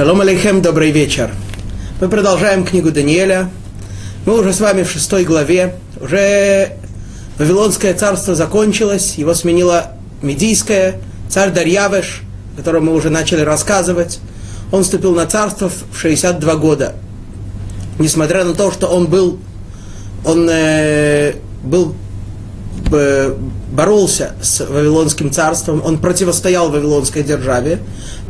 [0.00, 1.30] Шалом алейхем, добрый вечер.
[2.00, 3.50] Мы продолжаем книгу Даниэля.
[4.24, 5.74] Мы уже с вами в шестой главе.
[6.00, 6.72] Уже
[7.36, 9.92] Вавилонское царство закончилось, его сменило
[10.22, 10.94] Медийское,
[11.28, 12.22] царь Дарьявеш,
[12.54, 14.20] о котором мы уже начали рассказывать.
[14.72, 16.94] Он вступил на царство в 62 года.
[17.98, 19.38] Несмотря на то, что он был,
[20.24, 21.94] он э, был
[22.90, 23.36] э,
[23.70, 27.80] боролся с Вавилонским царством, он противостоял Вавилонской державе.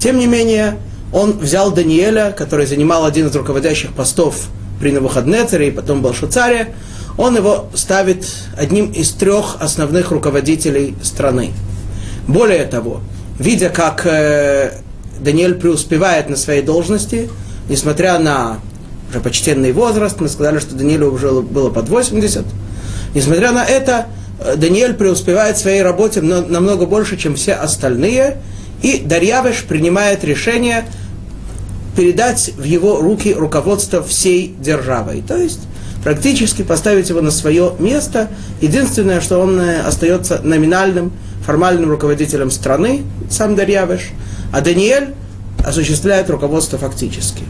[0.00, 0.76] Тем не менее,
[1.12, 4.46] он взял Даниэля, который занимал один из руководящих постов
[4.80, 6.74] при Навуходнецере и потом был Шуцаре,
[7.18, 11.50] он его ставит одним из трех основных руководителей страны.
[12.26, 13.00] Более того,
[13.38, 14.72] видя, как э,
[15.18, 17.28] Даниэль преуспевает на своей должности,
[17.68, 18.60] несмотря на
[19.10, 22.44] уже почтенный возраст, мы сказали, что Даниэлю уже было под 80,
[23.14, 24.06] несмотря на это,
[24.38, 28.38] э, Даниэль преуспевает в своей работе намного больше, чем все остальные,
[28.82, 30.84] и Дарьявеш принимает решение
[31.96, 35.22] передать в его руки руководство всей державой.
[35.22, 35.60] То есть
[36.02, 38.28] практически поставить его на свое место.
[38.60, 41.12] Единственное, что он э, остается номинальным,
[41.44, 44.10] формальным руководителем страны, сам Дарьявеш,
[44.52, 45.14] а Даниэль
[45.64, 47.42] осуществляет руководство фактически.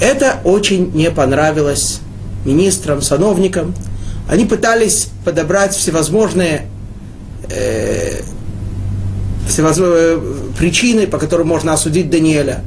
[0.00, 2.00] Это очень не понравилось
[2.44, 3.74] министрам, сановникам.
[4.30, 6.66] Они пытались подобрать всевозможные
[7.50, 8.20] э,
[9.48, 10.20] всевозможные
[10.56, 12.62] причины, по которым можно осудить Даниэля.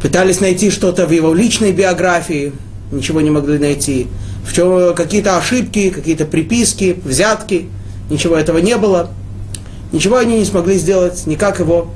[0.00, 2.52] Пытались найти что-то в его личной биографии,
[2.90, 4.06] ничего не могли найти.
[4.46, 7.68] В чем какие-то ошибки, какие-то приписки, взятки,
[8.08, 9.10] ничего этого не было.
[9.92, 11.90] Ничего они не смогли сделать, никак его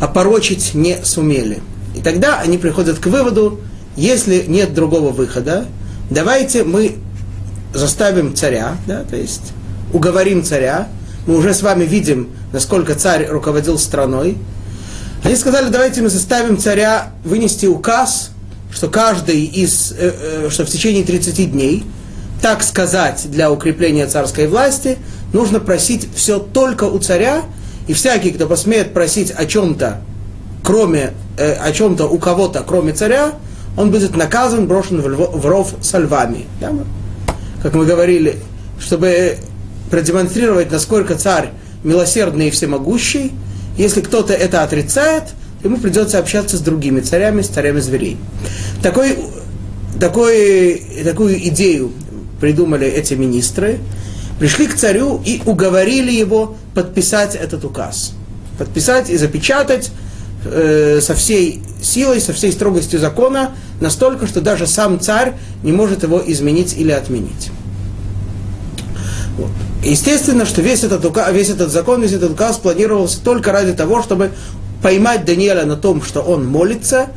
[0.00, 1.60] опорочить не сумели.
[1.94, 3.60] И тогда они приходят к выводу,
[3.96, 5.66] если нет другого выхода,
[6.08, 6.96] давайте мы
[7.74, 9.52] заставим царя, да, то есть
[9.92, 10.88] уговорим царя,
[11.26, 14.38] мы уже с вами видим, насколько царь руководил страной.
[15.22, 18.30] Они сказали, давайте мы заставим царя вынести указ,
[18.72, 20.12] что каждый из, э,
[20.46, 21.84] э, что в течение 30 дней,
[22.40, 24.96] так сказать, для укрепления царской власти,
[25.32, 27.42] нужно просить все только у царя,
[27.86, 30.00] и всякий, кто посмеет просить о чем-то,
[30.62, 33.32] кроме, э, о чем-то у кого-то, кроме царя,
[33.76, 36.46] он будет наказан, брошен в ров со львами.
[36.60, 36.72] Да?
[37.62, 38.36] Как мы говорили,
[38.78, 39.38] чтобы
[39.90, 41.50] продемонстрировать, насколько царь
[41.84, 43.32] милосердный и всемогущий.
[43.76, 45.24] Если кто-то это отрицает,
[45.64, 48.16] ему придется общаться с другими царями, с царями зверей.
[48.82, 49.16] Такой,
[49.98, 51.92] такой, такую идею
[52.40, 53.78] придумали эти министры,
[54.38, 58.12] пришли к царю и уговорили его подписать этот указ.
[58.58, 59.90] Подписать и запечатать
[60.44, 63.50] э, со всей силой, со всей строгостью закона,
[63.80, 67.50] настолько, что даже сам царь не может его изменить или отменить.
[69.82, 74.02] Естественно, что весь этот, указ, весь этот закон, весь этот указ планировался только ради того,
[74.02, 74.32] чтобы
[74.82, 77.08] поймать Даниэля на том, что он молится,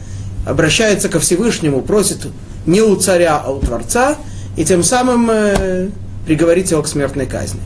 [0.45, 2.27] обращается ко Всевышнему, просит
[2.65, 4.17] не у царя, а у Творца,
[4.55, 5.89] и тем самым э,
[6.25, 7.59] приговорить его к смертной казни.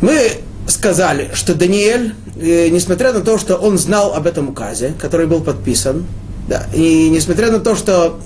[0.00, 0.32] Мы
[0.66, 5.40] сказали, что Даниэль, э, несмотря на то, что он знал об этом указе, который был
[5.40, 6.06] подписан,
[6.48, 8.18] да, и несмотря на то, что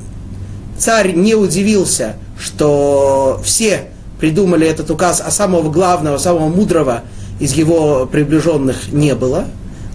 [0.79, 3.89] царь не удивился, что все
[4.19, 7.03] придумали этот указ, а самого главного, самого мудрого
[7.41, 9.47] из его приближенных не было.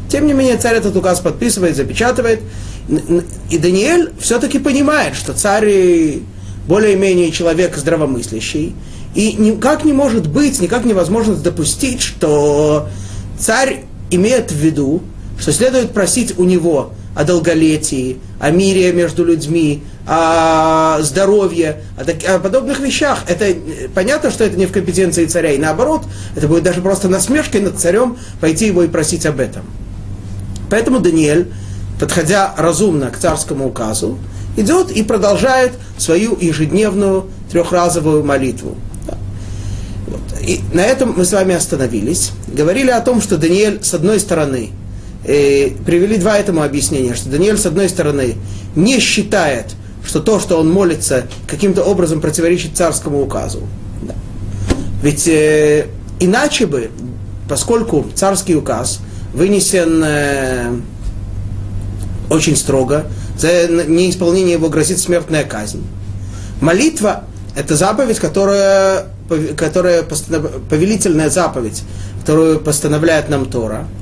[0.10, 2.42] Тем не менее, царь этот указ подписывает, запечатывает.
[3.50, 6.20] И Даниэль все-таки понимает, что царь
[6.68, 8.76] более-менее человек здравомыслящий.
[9.16, 12.88] И никак не может быть, никак невозможно допустить, что
[13.40, 15.02] царь имеет в виду,
[15.40, 22.16] что следует просить у него о долголетии, о мире между людьми, о здоровье, о, так,
[22.24, 23.26] о подобных вещах.
[23.28, 23.54] Это
[23.94, 26.04] понятно, что это не в компетенции царя, и наоборот,
[26.38, 29.64] это будет даже просто насмешкой над царем пойти его и просить об этом.
[30.70, 31.52] Поэтому Даниэль,
[32.00, 34.18] подходя разумно к царскому указу,
[34.56, 38.78] идет и продолжает свою ежедневную трехразовую молитву.
[40.42, 42.32] И на этом мы с вами остановились.
[42.48, 44.70] Говорили о том, что Даниэль, с одной стороны,
[45.24, 48.36] э, привели два этому объяснения, что Даниэль, с одной стороны,
[48.76, 49.68] не считает,
[50.06, 53.62] что то, что он молится, каким-то образом противоречит царскому указу.
[54.02, 54.16] Да.
[55.04, 55.88] Ведь э,
[56.20, 56.92] иначе бы,
[57.48, 59.00] поскольку царский указ
[59.34, 60.72] вынесен э,
[62.30, 63.06] очень строго,
[63.38, 65.84] за неисполнение его грозит смертная казнь.
[66.62, 67.24] Молитва–
[67.56, 69.06] это заповедь, которая,
[69.56, 71.84] которая повелительная заповедь,
[72.22, 73.88] которую постановляет нам Тора–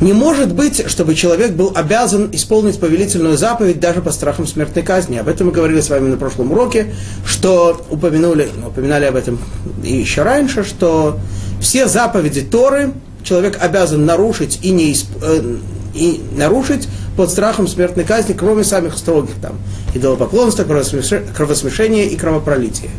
[0.00, 5.18] не может быть, чтобы человек был обязан исполнить повелительную заповедь даже по страхам смертной казни.
[5.18, 6.94] Об этом мы говорили с вами на прошлом уроке,
[7.26, 9.38] что упомянули, ну, упоминали об этом
[9.84, 11.18] и еще раньше, что
[11.60, 12.92] все заповеди Торы
[13.22, 15.06] человек обязан нарушить и не, исп...
[15.22, 15.56] Э,
[15.94, 19.58] и нарушить под страхом смертной казни, кроме самых строгих там
[19.94, 22.90] идолопоклонства, кровосмешения и кровопролития.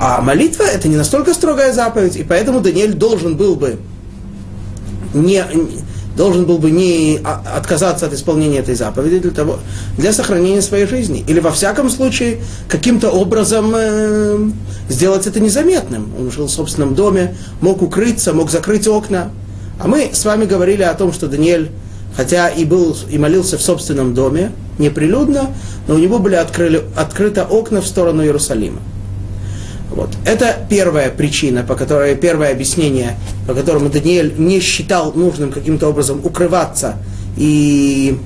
[0.00, 3.76] А молитва это не настолько строгая заповедь, и поэтому Даниэль должен был бы
[5.12, 5.44] не,
[6.20, 9.58] должен был бы не отказаться от исполнения этой заповеди для, того,
[9.96, 11.24] для сохранения своей жизни.
[11.26, 14.50] Или во всяком случае каким-то образом э,
[14.90, 16.12] сделать это незаметным.
[16.20, 19.30] Он жил в собственном доме, мог укрыться, мог закрыть окна.
[19.82, 21.70] А мы с вами говорили о том, что Даниэль,
[22.14, 25.48] хотя и был и молился в собственном доме, неприлюдно,
[25.88, 28.80] но у него были открыли, открыты окна в сторону Иерусалима.
[29.90, 30.10] Вот.
[30.24, 33.16] Это первая причина, по которой, первое объяснение,
[33.46, 36.96] по которому Даниэль не считал нужным каким-то образом укрываться
[37.36, 38.18] и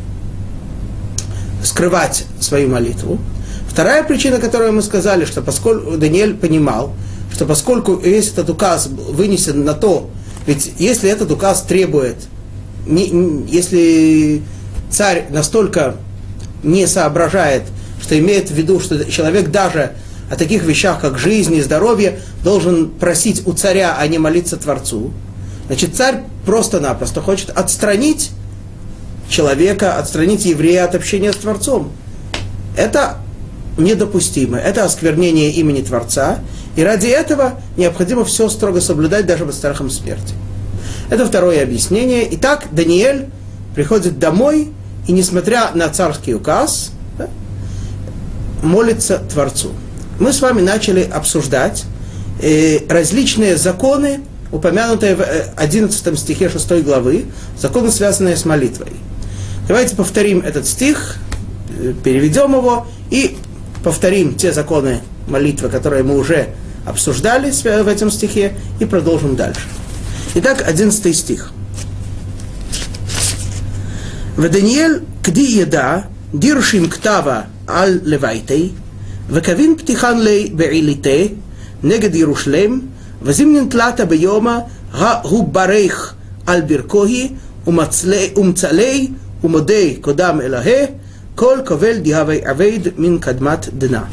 [1.62, 3.18] скрывать свою молитву.
[3.68, 6.92] Вторая причина, которую мы сказали, что поскольку Даниэль понимал,
[7.32, 10.10] что поскольку весь этот указ вынесен на то,
[10.46, 12.16] ведь если этот указ требует,
[12.86, 14.42] если
[14.90, 15.96] царь настолько
[16.62, 17.62] не соображает,
[18.02, 19.92] что имеет в виду, что человек даже
[20.30, 25.12] о таких вещах, как жизнь и здоровье, должен просить у царя, а не молиться Творцу.
[25.66, 28.30] Значит, царь просто-напросто хочет отстранить
[29.28, 31.92] человека, отстранить еврея от общения с Творцом.
[32.76, 33.18] Это
[33.78, 34.58] недопустимо.
[34.58, 36.40] Это осквернение имени Творца.
[36.76, 40.34] И ради этого необходимо все строго соблюдать даже под страхом смерти.
[41.10, 42.26] Это второе объяснение.
[42.32, 43.26] Итак, Даниэль
[43.74, 44.70] приходит домой,
[45.06, 47.28] и несмотря на царский указ, да,
[48.62, 49.70] молится Творцу
[50.18, 51.84] мы с вами начали обсуждать
[52.40, 54.20] э, различные законы,
[54.52, 55.22] упомянутые в
[55.56, 57.26] 11 э, стихе 6 главы,
[57.58, 58.92] законы, связанные с молитвой.
[59.66, 61.16] Давайте повторим этот стих,
[61.78, 63.36] э, переведем его и
[63.82, 66.48] повторим те законы молитвы, которые мы уже
[66.86, 69.62] обсуждали в этом стихе, и продолжим дальше.
[70.34, 71.52] Итак, 11 стих.
[74.36, 78.74] В Даниэль кди еда диршим ктава аль левайтей,
[79.33, 81.33] וקבין פתיחן לי בעיליתה
[81.83, 82.79] נגד ירושלם,
[83.21, 84.57] וזימנין תלתה ביומא,
[85.21, 86.13] הוא ברך
[86.45, 87.29] על ברכוהי,
[87.67, 89.07] ומצלי
[89.43, 90.85] ומודה קודם אלוהה,
[91.35, 94.03] כל כובל דהווי עבד מן קדמת дна.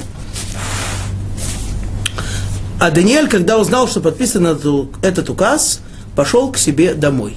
[2.79, 5.81] А Даниэль, когда узнал, что подписан этот указ,
[6.14, 7.35] пошел к себе домой.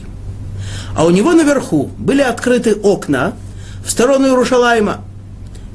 [0.96, 3.34] А у него наверху были открыты окна
[3.86, 5.10] в сторону Иерушалайма –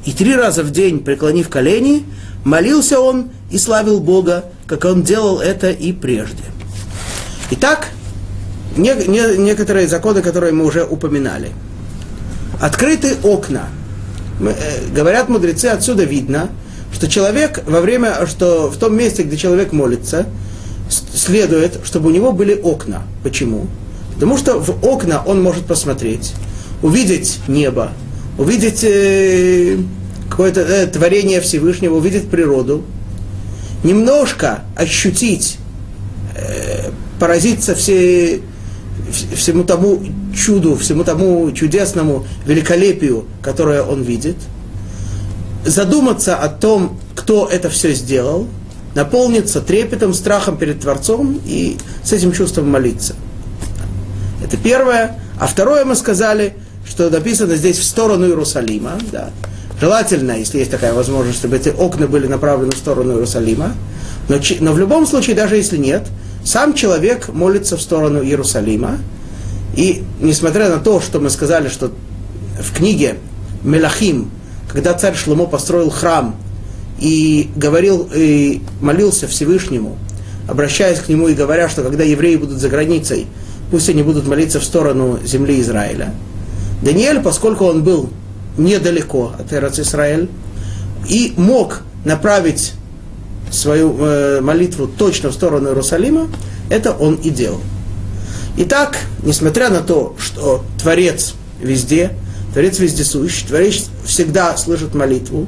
[0.09, 2.03] и три раза в день, преклонив колени,
[2.43, 6.41] молился он и славил Бога, как он делал это и прежде.
[7.51, 7.89] Итак,
[8.75, 11.51] не, не, некоторые законы, которые мы уже упоминали.
[12.59, 13.69] Открыты окна.
[14.39, 16.49] Мы, э, говорят мудрецы, отсюда видно,
[16.91, 20.25] что человек во время, что в том месте, где человек молится,
[20.89, 23.03] следует, чтобы у него были окна.
[23.21, 23.67] Почему?
[24.15, 26.33] Потому что в окна он может посмотреть,
[26.81, 27.91] увидеть небо,
[28.39, 29.77] увидеть э,
[30.29, 32.83] какое-то э, творение Всевышнего, увидеть природу,
[33.83, 35.57] немножко ощутить,
[36.35, 38.41] э, поразиться все,
[39.35, 40.01] всему тому
[40.35, 44.37] чуду, всему тому чудесному великолепию, которое он видит,
[45.65, 48.47] задуматься о том, кто это все сделал,
[48.95, 53.15] наполниться трепетом, страхом перед Творцом и с этим чувством молиться.
[54.43, 55.19] Это первое.
[55.39, 56.53] А второе мы сказали–
[56.89, 58.97] что написано здесь в сторону Иерусалима.
[59.11, 59.29] Да.
[59.79, 63.73] Желательно, если есть такая возможность, чтобы эти окна были направлены в сторону Иерусалима.
[64.27, 66.07] Но, но в любом случае, даже если нет,
[66.43, 68.97] сам человек молится в сторону Иерусалима.
[69.75, 71.91] И несмотря на то, что мы сказали, что
[72.59, 73.15] в книге
[73.63, 74.29] Мелахим,
[74.67, 76.35] когда царь Шломо построил храм
[76.99, 79.97] и говорил, и молился Всевышнему,
[80.47, 83.27] обращаясь к нему и говоря, что когда евреи будут за границей,
[83.71, 86.13] пусть они будут молиться в сторону земли Израиля–
[86.81, 88.09] Даниэль, поскольку он был
[88.59, 90.29] недалеко от Эрец Исраэль
[91.07, 92.73] и мог направить
[93.51, 96.27] свою э, молитву точно в сторону Иерусалима,
[96.69, 97.61] это он и делал.
[98.57, 102.11] Итак, несмотря на то, что Творец везде,
[102.53, 105.47] Творец вездесущий, Творец всегда слышит молитву,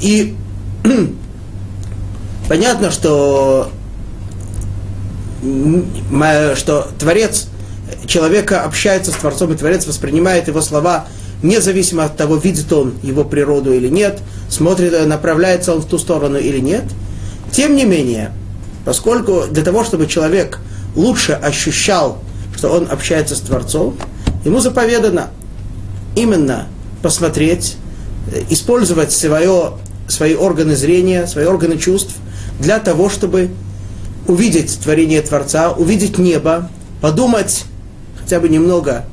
[0.00, 0.36] и
[2.48, 3.70] понятно, что,
[6.54, 7.48] что Творец
[8.06, 11.06] человека общается с Творцом, и Творец воспринимает его слова
[11.42, 16.38] независимо от того, видит он его природу или нет, смотрит, направляется он в ту сторону
[16.38, 16.84] или нет.
[17.50, 18.32] Тем не менее,
[18.84, 20.58] поскольку для того, чтобы человек
[20.94, 22.18] лучше ощущал,
[22.56, 23.96] что он общается с Творцом,
[24.44, 25.30] ему заповедано
[26.14, 26.66] именно
[27.02, 27.76] посмотреть,
[28.50, 29.72] использовать свое,
[30.08, 32.14] свои органы зрения, свои органы чувств
[32.60, 33.50] для того, чтобы
[34.26, 36.68] увидеть творение Творца, увидеть небо,
[37.00, 37.64] подумать
[38.22, 39.04] хотя бы немного,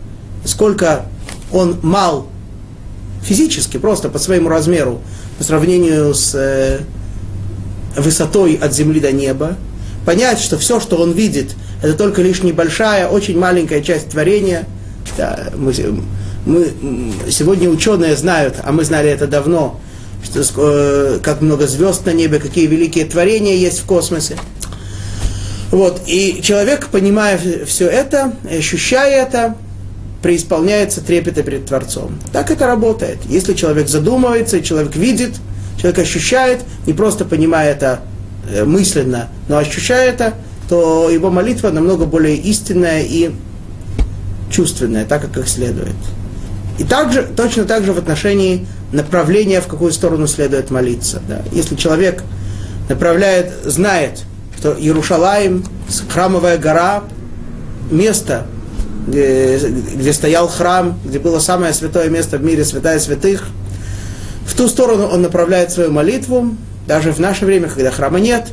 [0.45, 1.05] сколько
[1.51, 2.27] он мал
[3.24, 5.01] физически, просто по своему размеру,
[5.38, 6.79] по сравнению с э,
[7.96, 9.58] высотой от земли до неба,
[10.06, 14.65] понять, что все, что он видит, это только лишь небольшая, очень маленькая часть творения.
[15.18, 15.74] Да, мы,
[16.46, 16.72] мы,
[17.29, 19.79] сегодня ученые знают, а мы знали это давно,
[20.24, 24.38] что, э, как много звезд на небе, какие великие творения есть в космосе.
[25.72, 29.56] Вот, и человек, понимая все это, ощущая это,
[30.22, 32.20] преисполняется трепета перед Творцом.
[32.34, 33.20] Так это работает.
[33.28, 35.36] Если человек задумывается, человек видит,
[35.78, 38.02] человек ощущает, не просто понимая это
[38.52, 40.34] э, мысленно, но ощущая это,
[40.68, 43.32] то его молитва намного более истинная и
[44.52, 45.96] чувственная, так как их следует.
[46.78, 51.22] И также, точно так же в отношении направления, в какую сторону следует молиться.
[51.28, 51.42] Да.
[51.52, 52.24] Если человек
[52.88, 54.24] направляет, знает,
[54.58, 55.64] что Иерушалаем,
[56.10, 57.04] храмовая гора,
[57.92, 58.46] место,
[59.08, 63.46] где, где стоял храм, где было самое святое место в мире, святая святых,
[64.46, 66.56] в ту сторону он направляет свою молитву,
[66.88, 68.48] даже в наше время, когда храма нет.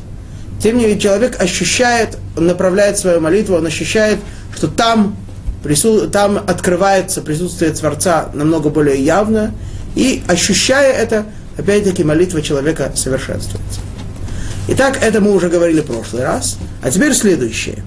[0.61, 4.19] Тем не менее, человек ощущает, он направляет свою молитву, он ощущает,
[4.55, 5.15] что там,
[5.63, 9.53] прису, там открывается присутствие Творца намного более явно,
[9.95, 11.25] и ощущая это,
[11.57, 13.79] опять-таки молитва человека совершенствуется.
[14.69, 16.57] Итак, это мы уже говорили в прошлый раз.
[16.81, 17.83] А теперь следующее.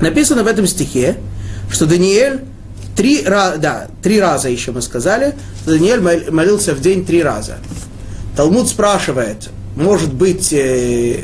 [0.00, 1.16] Написано в этом стихе,
[1.70, 2.40] что Даниэль
[2.98, 7.58] три, раза, да, три раза еще мы сказали, что Даниэль молился в день три раза.
[8.36, 11.20] Талмуд спрашивает, может быть, э,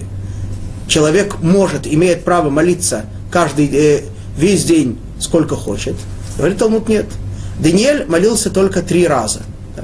[0.86, 4.02] человек может, имеет право молиться каждый, э,
[4.36, 5.96] весь день сколько хочет.
[6.36, 7.06] Говорит Талмуд, нет.
[7.58, 9.40] Даниэль молился только три раза.
[9.74, 9.82] Да.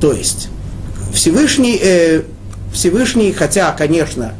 [0.00, 0.48] То есть
[1.12, 2.22] Всевышний, э,
[2.72, 4.32] Всевышний, хотя, конечно,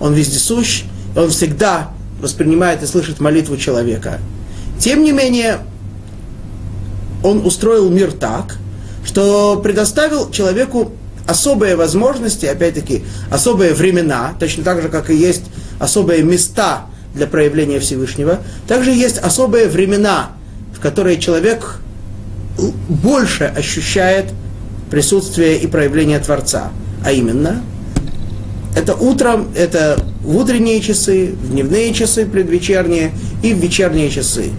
[0.00, 0.84] он вездесущ,
[1.16, 4.18] он всегда воспринимает и слышит молитву человека–
[4.78, 5.58] тем не менее,
[7.22, 8.56] он устроил мир так,
[9.04, 10.92] что предоставил человеку
[11.26, 15.44] особые возможности, опять-таки, особые времена, точно так же, как и есть
[15.78, 20.32] особые места для проявления Всевышнего, также есть особые времена,
[20.74, 21.80] в которые человек
[22.88, 24.26] больше ощущает
[24.90, 26.70] присутствие и проявление Творца.
[27.04, 27.62] А именно,
[28.76, 33.12] это утром, это в утренние часы, в дневные часы предвечерние
[33.44, 34.50] и в вечерние часы.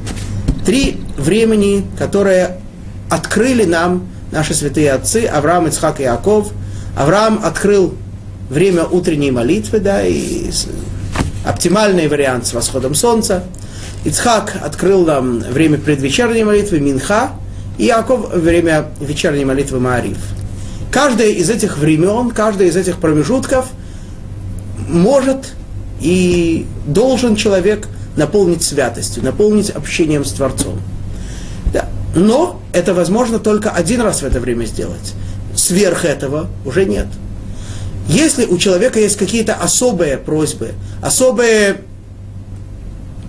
[0.66, 2.62] Три времени, которые
[3.10, 6.52] открыли нам наши святые отцы, Авраам, Ицхак и Яков.
[6.96, 7.96] Авраам открыл
[8.50, 10.50] время утренней молитвы, да, и
[11.46, 13.44] оптимальный вариант с восходом солнца.
[14.06, 17.32] Ицхак открыл нам время предвечерней молитвы, Минха,
[17.78, 20.18] и Яков время вечерней молитвы Маариф.
[20.92, 23.68] Каждое из этих времен, каждое из этих промежутков
[24.88, 25.54] может
[26.00, 30.80] и должен человек наполнить святостью, наполнить общением с Творцом.
[31.74, 31.88] Да.
[32.16, 35.14] Но это возможно только один раз в это время сделать.
[35.56, 37.08] Сверх этого уже нет.
[38.08, 41.82] Если у человека есть какие-то особые просьбы, особые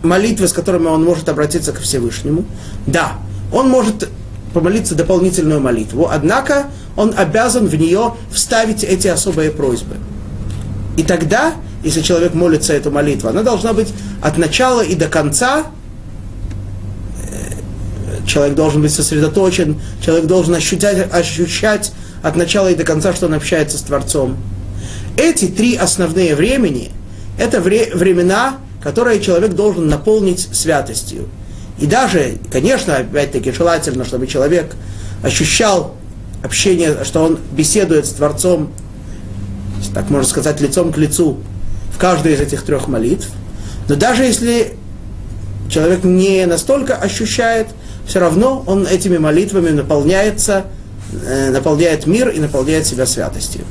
[0.03, 2.45] молитвы, с которыми он может обратиться к Всевышнему,
[2.87, 3.15] да,
[3.53, 4.09] он может
[4.55, 9.97] помолиться дополнительную молитву, однако он обязан в нее вставить эти особые просьбы.
[10.99, 13.89] И тогда если человек молится эту молитву, она должна быть
[14.21, 15.67] от начала и до конца.
[17.23, 23.27] Э, человек должен быть сосредоточен, человек должен ощущать, ощущать от начала и до конца, что
[23.27, 24.37] он общается с Творцом.
[25.17, 26.91] Эти три основные времени–
[27.39, 31.29] это вре- времена, которые человек должен наполнить святостью.
[31.79, 34.75] И даже, конечно, опять-таки желательно, чтобы человек
[35.23, 35.95] ощущал
[36.43, 38.73] общение, что он беседует с Творцом,
[39.95, 41.39] так можно сказать, лицом к лицу,
[41.93, 43.29] в каждой из этих трех молитв.
[43.89, 44.75] Но даже если
[45.69, 47.69] человек не настолько ощущает,
[48.07, 50.67] все равно он этими молитвами наполняется,
[51.13, 53.65] э, наполняет мир и наполняет себя святостью.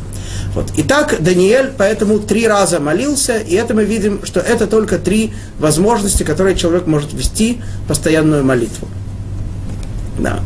[0.53, 0.71] Вот.
[0.77, 6.23] Итак, Даниэль поэтому три раза молился, и это мы видим, что это только три возможности,
[6.23, 8.87] которые человек может вести постоянную молитву.
[10.19, 10.39] Да.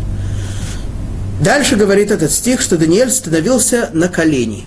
[1.42, 4.66] Дальше говорит этот стих, что Даниэль становился на колени.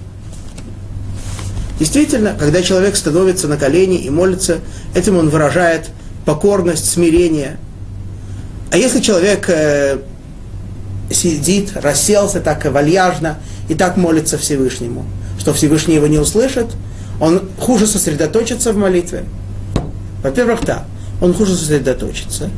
[1.78, 4.58] Действительно, когда человек становится на колени и молится,
[4.94, 5.90] этим он выражает
[6.24, 7.58] покорность, смирение.
[8.70, 9.98] А если человек э,
[11.10, 13.38] сидит, расселся так вальяжно
[13.68, 15.04] и так молится Всевышнему,
[15.38, 16.66] что Всевышний его не услышит,
[17.20, 19.24] он хуже сосредоточится в молитве.
[20.22, 20.84] Во-первых, да,
[21.20, 22.50] он хуже сосредоточится.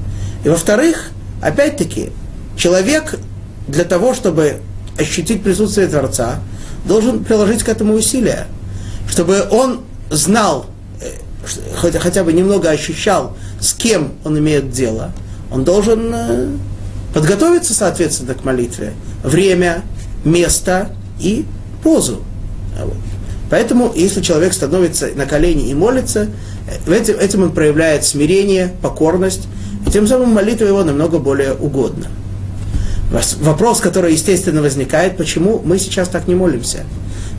[0.45, 1.11] И во-вторых,
[1.43, 2.11] опять-таки,
[2.57, 3.19] человек
[3.67, 4.59] для того, чтобы
[4.99, 6.41] ощутить присутствие Творца,
[6.87, 8.47] должен приложить к этому усилия
[9.17, 9.81] чтобы он
[10.11, 10.67] знал,
[11.01, 11.13] э,
[11.75, 15.13] хотя, бы немного ощущал, с кем он имеет дело,
[15.51, 16.49] он должен э,
[17.17, 18.93] Подготовиться, соответственно, к молитве.
[19.25, 19.81] Время,
[20.23, 21.47] место и
[21.83, 22.23] позу.
[22.79, 22.93] Вот.
[23.49, 26.29] Поэтому, если человек становится на колени и молится,
[26.87, 29.49] этим, этим он проявляет смирение, покорность,
[29.87, 32.09] и тем самым молитва его намного более угодна.
[33.11, 36.85] Вопрос, который, естественно, возникает, почему мы сейчас так не молимся.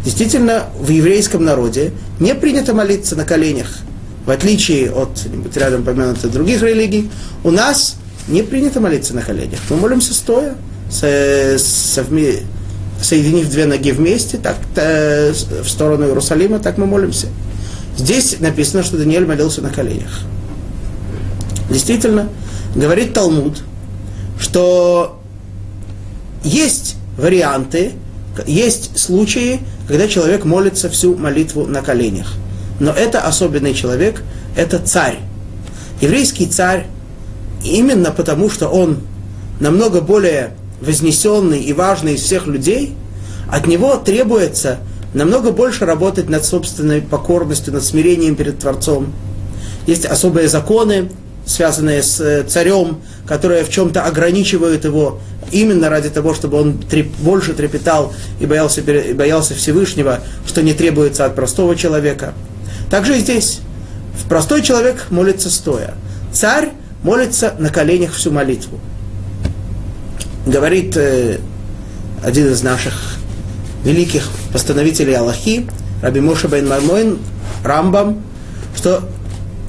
[0.06, 3.80] Действительно, в еврейском народе не принято молиться на коленях.
[4.26, 5.10] В отличие от
[5.56, 7.10] рядом упомянутых других религий,
[7.44, 7.98] у нас
[8.28, 9.60] не принято молиться на коленях.
[9.70, 10.56] Мы молимся стоя,
[10.90, 12.40] со, совме,
[13.02, 17.28] соединив две ноги вместе, так э, в сторону Иерусалима, так мы молимся.
[17.98, 20.22] Здесь написано, что Даниэль молился на коленях.
[21.70, 22.30] Действительно,
[22.76, 23.64] говорит Талмуд,
[24.40, 25.17] что
[26.44, 27.94] есть варианты,
[28.46, 32.34] есть случаи, когда человек молится всю молитву на коленях.
[32.80, 34.24] Но это особенный человек,
[34.56, 35.20] это царь.
[36.02, 36.88] Еврейский царь
[37.64, 39.00] именно потому, что он
[39.60, 40.52] намного более
[40.82, 42.96] вознесенный и важный из всех людей,
[43.50, 44.78] от него требуется
[45.14, 49.14] намного больше работать над собственной покорностью, над смирением перед Творцом.
[49.88, 51.10] Есть особые законы,
[51.48, 55.20] связанные с э, царем, которые в чем-то ограничивают его
[55.52, 60.74] именно ради того, чтобы он треп, больше трепетал и боялся, и боялся Всевышнего, что не
[60.74, 62.34] требуется от простого человека.
[62.92, 63.62] Также и здесь.
[64.30, 65.94] Простой человек молится стоя.
[66.34, 68.80] Царь молится на коленях всю молитву.
[70.46, 71.40] Говорит э,
[72.24, 73.16] один из наших
[73.86, 75.68] великих постановителей Аллахи,
[76.02, 77.20] Раби Моша бен Маймойн,
[77.64, 78.22] Рамбам,
[78.76, 79.08] что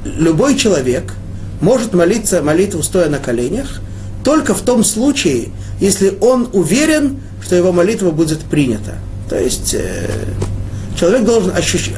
[0.05, 1.15] любой человек
[1.61, 3.81] может молиться молитву стоя на коленях
[4.25, 5.49] только в том случае,
[5.81, 8.95] если он уверен, что его молитва будет принята.
[9.29, 10.07] То есть э,
[10.99, 11.53] человек должен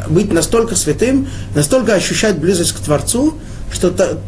[0.08, 3.34] быть настолько святым, настолько ощущать близость к Творцу,
[3.72, 4.18] что та...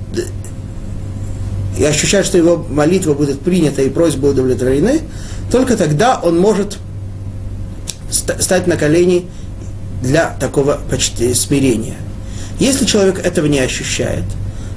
[1.79, 5.03] и ощущать, что его молитва будет принята и просьбы удовлетворены,
[5.51, 6.79] только тогда он может
[8.11, 9.27] стать на колени
[10.03, 11.97] для такого почти смирения.
[12.59, 14.25] Если человек этого не ощущает,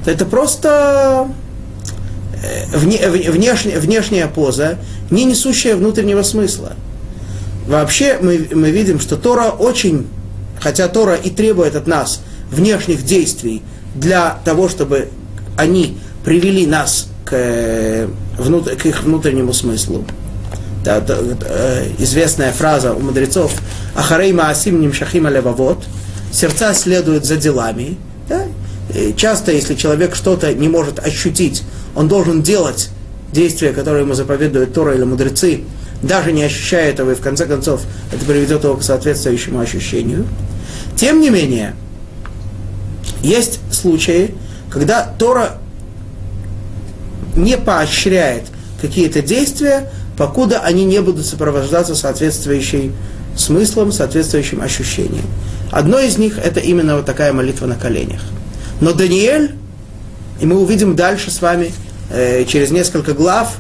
[0.06, 1.28] то это просто
[2.44, 4.78] э, вне, внешняя, поза,
[5.10, 6.74] не несущая внутреннего смысла.
[7.68, 10.08] Вообще мы, мы видим, что Тора очень,
[10.60, 13.64] хотя Тора и требует от нас внешних действий
[13.96, 15.10] для того, чтобы
[15.58, 18.08] они привели нас к, э,
[18.80, 20.06] к их внутреннему смыслу.
[20.84, 23.52] Да, да, э, известная фраза у мудрецов
[23.96, 25.84] «Ахарей маасим нимшахим алевавот»
[26.32, 27.98] сердца следуют за делами.
[28.30, 28.44] Да?
[29.18, 31.64] Часто, если человек что-то не может ощутить,
[31.96, 32.90] он должен делать
[33.32, 35.62] действия, которые ему заповедуют Тора или мудрецы,
[36.02, 37.82] даже не ощущая этого, и в конце концов
[38.14, 40.26] это приведет его к соответствующему ощущению.
[40.96, 41.76] Тем не менее,
[43.22, 44.36] есть случаи,
[44.70, 45.58] когда Тора
[47.36, 48.44] не поощряет
[48.82, 52.96] какие-то действия, покуда они не будут сопровождаться соответствующим
[53.36, 55.26] смыслом, соответствующим ощущением.
[55.72, 58.22] Одно из них это именно вот такая молитва на коленях.
[58.82, 59.56] Но Даниэль,
[60.40, 61.72] и мы увидим дальше с вами,
[62.10, 63.58] э, через несколько глав,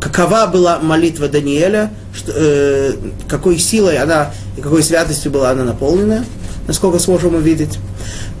[0.00, 2.94] какова была молитва Даниэля, что, э,
[3.28, 6.24] какой силой она и какой святостью была она наполнена,
[6.66, 7.78] насколько сможем увидеть,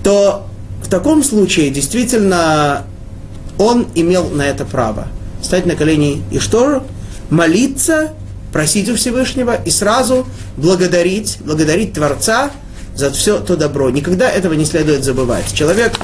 [0.02, 0.46] то
[0.82, 2.84] в таком случае действительно
[3.58, 5.06] он имел на это право.
[5.42, 6.84] Стать на колени и что?
[7.30, 8.12] Молиться,
[8.52, 12.50] просить у Всевышнего и сразу благодарить, благодарить Творца
[12.94, 13.90] за все то добро.
[13.90, 15.52] Никогда этого не следует забывать.
[15.52, 15.94] Человек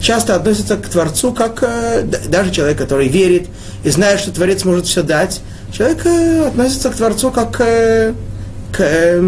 [0.00, 3.48] часто относится к Творцу как э, даже человек, который верит
[3.84, 5.40] и знает, что Творец может все дать.
[5.72, 8.14] Человек э, относится к Творцу как э,
[8.72, 9.22] к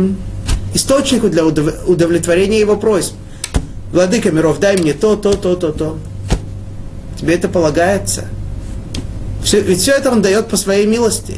[0.74, 3.14] источнику для удов- удовлетворения его просьб.
[3.92, 5.98] Владыка миров, дай мне то, то, то, то, то.
[7.18, 8.24] Тебе это полагается.
[9.44, 11.36] Все, ведь все это он дает по своей милости.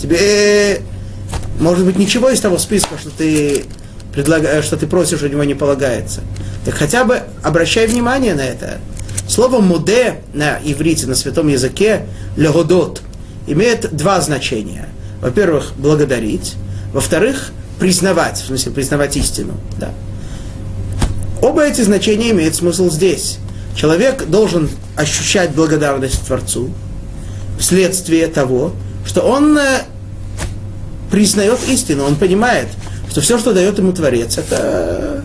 [0.00, 0.82] Тебе,
[1.58, 3.64] может быть, ничего из того списка, что ты
[4.14, 6.20] предлагаешь, что ты просишь, у него не полагается.
[6.64, 8.78] Так хотя бы обращай внимание на это.
[9.28, 13.02] Слово «муде» на иврите, на святом языке, «легодот»,
[13.46, 14.88] имеет два значения.
[15.20, 16.54] Во-первых, благодарить.
[16.92, 19.54] Во-вторых, признавать, в смысле, признавать истину.
[19.78, 19.90] Да.
[21.42, 23.38] Оба эти значения имеют смысл здесь.
[23.74, 26.70] Человек должен ощущать благодарность Творцу
[27.58, 28.72] вследствие того,
[29.06, 29.82] что он э,
[31.10, 32.68] признает истину, он понимает,
[33.10, 35.22] что все, что дает ему Творец, это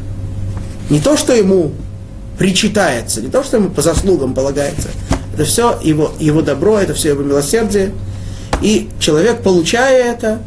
[0.89, 1.71] не то, что ему
[2.37, 4.89] причитается, не то, что ему по заслугам полагается.
[5.33, 7.91] Это все его, его добро, это все его милосердие.
[8.61, 10.39] И человек, получая это,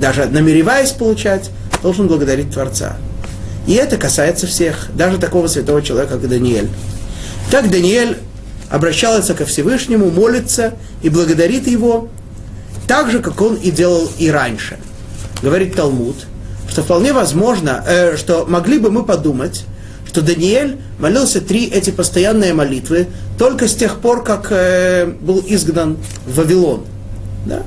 [0.00, 1.50] даже намереваясь получать,
[1.82, 2.96] должен благодарить Творца.
[3.66, 6.68] И это касается всех, даже такого святого человека, как Даниэль.
[7.50, 8.18] Так Даниэль
[8.70, 12.08] обращается ко Всевышнему, молится и благодарит его,
[12.88, 14.78] так же, как он и делал и раньше.
[15.42, 16.16] Говорит Талмуд,
[16.68, 19.64] что вполне возможно, э, что могли бы мы подумать,
[20.06, 25.96] что Даниэль молился три эти постоянные молитвы только с тех пор, как э, был изгнан
[26.26, 26.84] в Вавилон.
[27.46, 27.62] Да?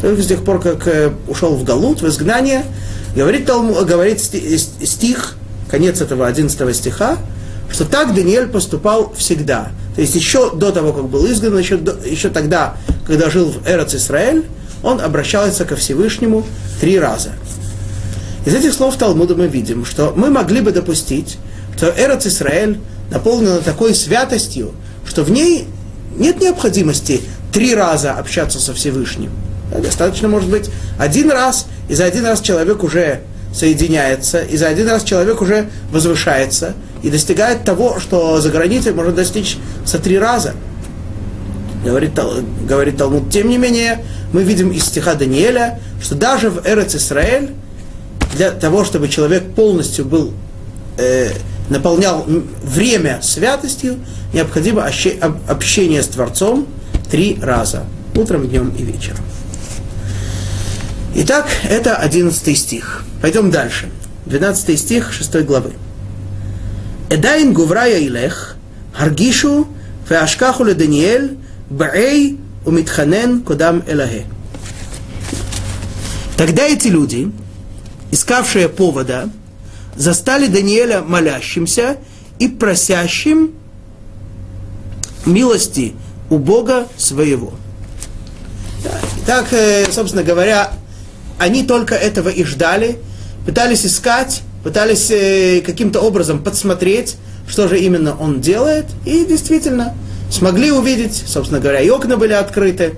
[0.00, 2.64] Только с тех пор, как э, ушел в Галут, в изгнание.
[3.14, 5.36] Говорит, Талму, говорит стих,
[5.70, 7.18] конец этого 11 стиха,
[7.70, 9.68] что так Даниэль поступал всегда.
[9.94, 13.68] То есть еще до того, как был изгнан, еще, до, еще тогда, когда жил в
[13.68, 14.44] Эрец Исраэль,
[14.82, 16.44] он обращался ко Всевышнему
[16.80, 17.30] три раза.
[18.44, 21.38] Из этих слов Талмуда мы видим, что мы могли бы допустить,
[21.76, 22.78] что Эрец Исраэль
[23.10, 24.72] наполнена такой святостью,
[25.06, 25.68] что в ней
[26.16, 27.20] нет необходимости
[27.52, 29.30] три раза общаться со Всевышним.
[29.76, 33.20] Достаточно, может быть, один раз, и за один раз человек уже
[33.54, 39.12] соединяется, и за один раз человек уже возвышается и достигает того, что за границей можно
[39.12, 40.54] достичь за три раза.
[41.84, 42.12] Говорит,
[42.68, 43.30] говорит Талмуд.
[43.30, 47.50] Тем не менее, мы видим из стиха Даниэля, что даже в Эрец Исраэль,
[48.34, 50.32] для того, чтобы человек полностью был
[50.96, 51.30] э,
[51.68, 52.24] наполнял
[52.62, 53.98] время святостью,
[54.32, 54.88] необходимо
[55.48, 56.66] общение с Творцом
[57.10, 59.24] три раза, утром, днем и вечером.
[61.14, 63.04] Итак, это 11 стих.
[63.20, 63.90] Пойдем дальше.
[64.26, 65.72] 12 стих 6 главы.
[67.10, 68.56] Эдайн гуврая илех,
[68.94, 69.66] харгишу,
[70.08, 71.36] феашкаху ле Даниэль,
[71.72, 74.26] баэй, умитханен кодам элахе.
[76.36, 77.30] Тогда эти люди,
[78.10, 79.30] искавшие повода,
[79.96, 81.96] застали Даниэля молящимся
[82.38, 83.54] и просящим
[85.24, 85.94] милости
[86.30, 87.52] у Бога своего.
[89.26, 90.72] Так, э, собственно говоря,
[91.38, 92.98] они только этого и ждали,
[93.46, 99.94] пытались искать, пытались э, каким-то образом подсмотреть, что же именно он делает, и действительно
[100.32, 102.94] смогли увидеть, собственно говоря, и окна были открыты,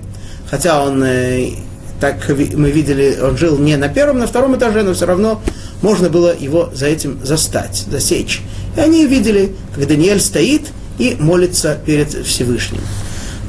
[0.49, 1.51] хотя он, э,
[1.99, 5.41] так мы видели, он жил не на первом, на втором этаже, но все равно
[5.81, 8.41] можно было его за этим застать, засечь.
[8.77, 10.61] И они видели, как Даниэль стоит
[10.97, 12.81] и молится перед Всевышним.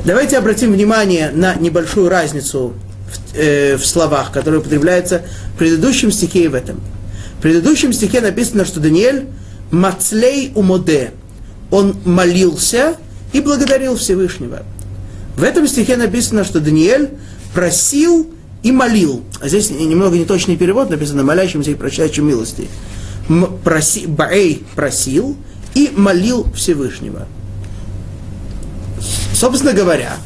[0.05, 2.75] Давайте обратим внимание на небольшую разницу
[3.33, 5.23] в, э, в словах, которые употребляются
[5.55, 6.81] в предыдущем стихе и в этом.
[7.39, 9.27] В предыдущем стихе написано, что Даниэль
[9.71, 11.13] мацлей умоде.
[11.71, 12.97] Он молился
[13.37, 14.63] и благодарил Всевышнего.
[15.37, 17.11] В этом стихе написано, что Даниэль
[17.53, 18.31] просил
[18.63, 19.23] и молил.
[19.43, 22.69] А здесь немного неточный перевод, написано молящимся и прощающим милости.
[23.63, 25.37] Проси, Баэй просил
[25.75, 27.27] и молил Всевышнего.
[29.35, 30.17] Собственно говоря,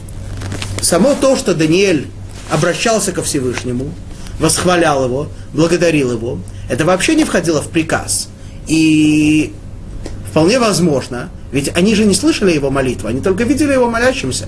[0.80, 2.06] само то, что Даниэль
[2.48, 3.92] обращался ко Всевышнему,
[4.38, 8.28] восхвалял его, благодарил его, это вообще не входило в приказ.
[8.68, 9.52] И
[10.30, 14.46] вполне возможно, ведь они же не слышали его молитву, они только видели его молящимся.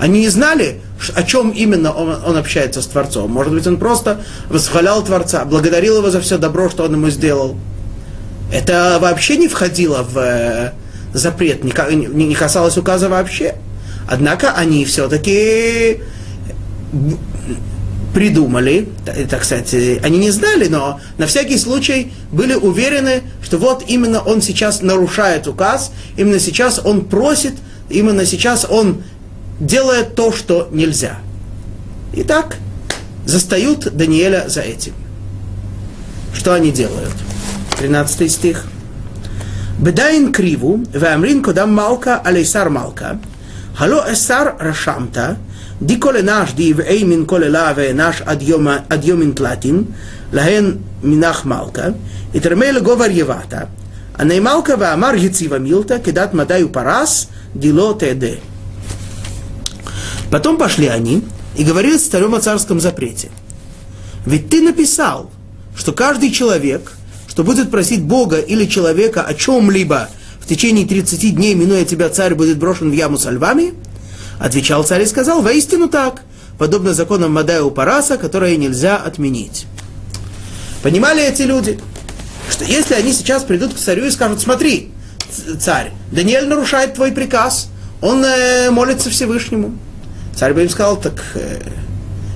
[0.00, 0.80] Они не знали,
[1.14, 3.30] о чем именно он, он общается с Творцом.
[3.30, 7.56] Может быть, он просто восхвалял Творца, благодарил его за все добро, что он ему сделал.
[8.52, 10.72] Это вообще не входило в э,
[11.12, 13.56] запрет, не, не касалось указа вообще.
[14.08, 16.00] Однако они все-таки
[18.14, 18.88] придумали,
[19.28, 24.42] так сказать, они не знали, но на всякий случай были уверены, что вот именно он
[24.42, 27.54] сейчас нарушает указ, именно сейчас он просит,
[27.90, 29.02] именно сейчас он
[29.60, 31.18] делает то, что нельзя.
[32.14, 32.56] Итак,
[33.26, 34.94] застают Даниэля за этим.
[36.34, 37.12] Что они делают?
[37.78, 38.64] 13 стих.
[39.78, 43.20] Бедайн криву, веамрин кодам малка алейсар малка,
[43.76, 45.36] хало эсар рашамта,
[45.81, 48.21] די כל אנש די ואי מן כל אלה ואנש
[48.89, 49.83] עד יומין תלתין,
[50.33, 51.87] להן מנח מלכה,
[52.33, 53.59] יתרמה לגובר יבטה,
[54.19, 58.35] עני מלכה ואמר יציבה מילתא, כדת מדי ופרס, דילו תעדה.
[60.33, 61.21] Потом пошли они
[61.55, 63.29] и говорили с царем о царском запрете.
[64.25, 65.29] Ведь ты написал,
[65.75, 66.93] что каждый человек,
[67.27, 72.33] что будет просить Бога или человека о чем-либо в течение 30 дней, минуя тебя, царь
[72.33, 73.75] будет брошен в яму со львами,
[74.38, 76.22] отвечал царь и сказал, воистину так,
[76.58, 79.66] подобно законам Мадая у Параса, которые нельзя отменить.
[80.82, 81.78] Понимали эти люди,
[82.50, 84.92] что если они сейчас придут к царю и скажут, смотри,
[85.60, 87.68] царь, Даниэль нарушает твой приказ,
[88.00, 89.76] он э, молится Всевышнему,
[90.38, 91.58] Царь бы им сказал, так э,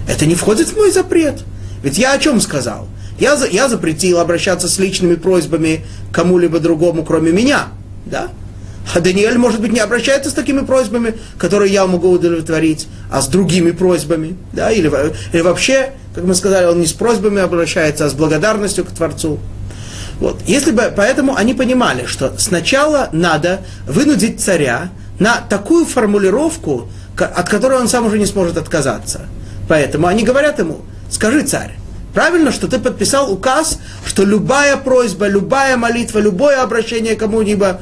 [0.08, 1.44] это не входит в мой запрет.
[1.84, 2.88] Ведь я о чем сказал?
[3.20, 7.68] Я, я запретил обращаться с личными просьбами кому-либо другому, кроме меня.
[8.04, 8.30] Да?
[8.94, 13.28] А Даниэль, может быть, не обращается с такими просьбами, которые я могу удовлетворить, а с
[13.28, 14.36] другими просьбами.
[14.52, 14.70] Да?
[14.70, 14.90] Или,
[15.32, 19.38] или вообще, как мы сказали, он не с просьбами обращается, а с благодарностью к Творцу.
[20.18, 20.40] Вот.
[20.46, 27.80] Если бы, поэтому они понимали, что сначала надо вынудить царя на такую формулировку, от которой
[27.80, 29.22] он сам уже не сможет отказаться.
[29.68, 31.72] Поэтому они говорят ему, скажи, царь,
[32.14, 37.80] правильно, что ты подписал указ, что любая просьба, любая молитва, любое обращение кому-либо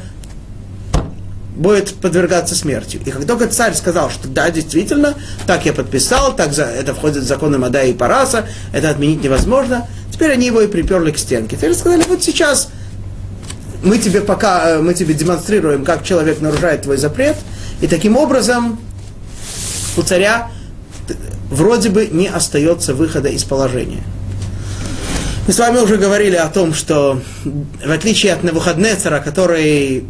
[1.61, 2.99] будет подвергаться смерти.
[3.05, 5.15] И как только царь сказал, что да, действительно,
[5.47, 9.87] так я подписал, так за, это входит в законы Мадая и Параса, это отменить невозможно,
[10.11, 11.57] теперь они его и приперли к стенке.
[11.57, 12.71] Теперь сказали, вот сейчас
[13.83, 17.37] мы тебе пока, э, мы тебе демонстрируем, как человек нарушает твой запрет,
[17.83, 18.81] и таким образом
[19.99, 20.49] у царя
[21.51, 24.03] вроде бы не остается выхода из положения.
[25.47, 30.05] Мы с вами уже говорили о том, что в отличие от Навуходнецера, который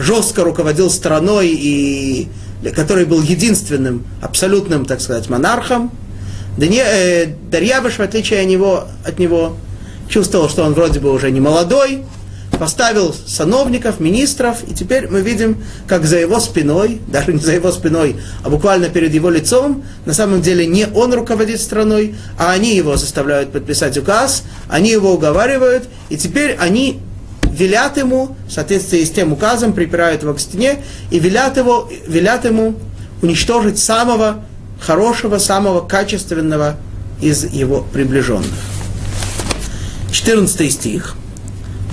[0.00, 2.28] жестко руководил страной и
[2.74, 5.90] который был единственным абсолютным, так сказать, монархом,
[6.58, 9.56] э, Дарьявыш, в отличие от него, от него,
[10.08, 12.04] чувствовал, что он вроде бы уже не молодой,
[12.58, 17.72] поставил сановников, министров, и теперь мы видим, как за его спиной, даже не за его
[17.72, 22.74] спиной, а буквально перед его лицом, на самом деле не он руководит страной, а они
[22.74, 27.00] его заставляют подписать указ, они его уговаривают, и теперь они
[27.60, 32.44] велят ему, в соответствии с тем указом, припирают его к стене, и велят, его, велят
[32.46, 32.74] ему
[33.22, 34.42] уничтожить самого
[34.80, 36.76] хорошего, самого качественного
[37.20, 38.50] из его приближенных.
[40.10, 41.16] 14 стих.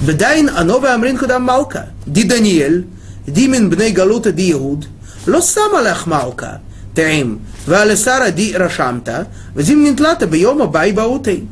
[0.07, 1.89] Бедайн анове амрин куда малка.
[2.05, 2.87] Ди Даниэль,
[3.27, 4.87] ди мин бней галута ди Иуд,
[5.25, 6.61] ло сама лех малка,
[6.95, 11.49] теим, валесара ди рашамта, взим нинтлата бьема бай баутей.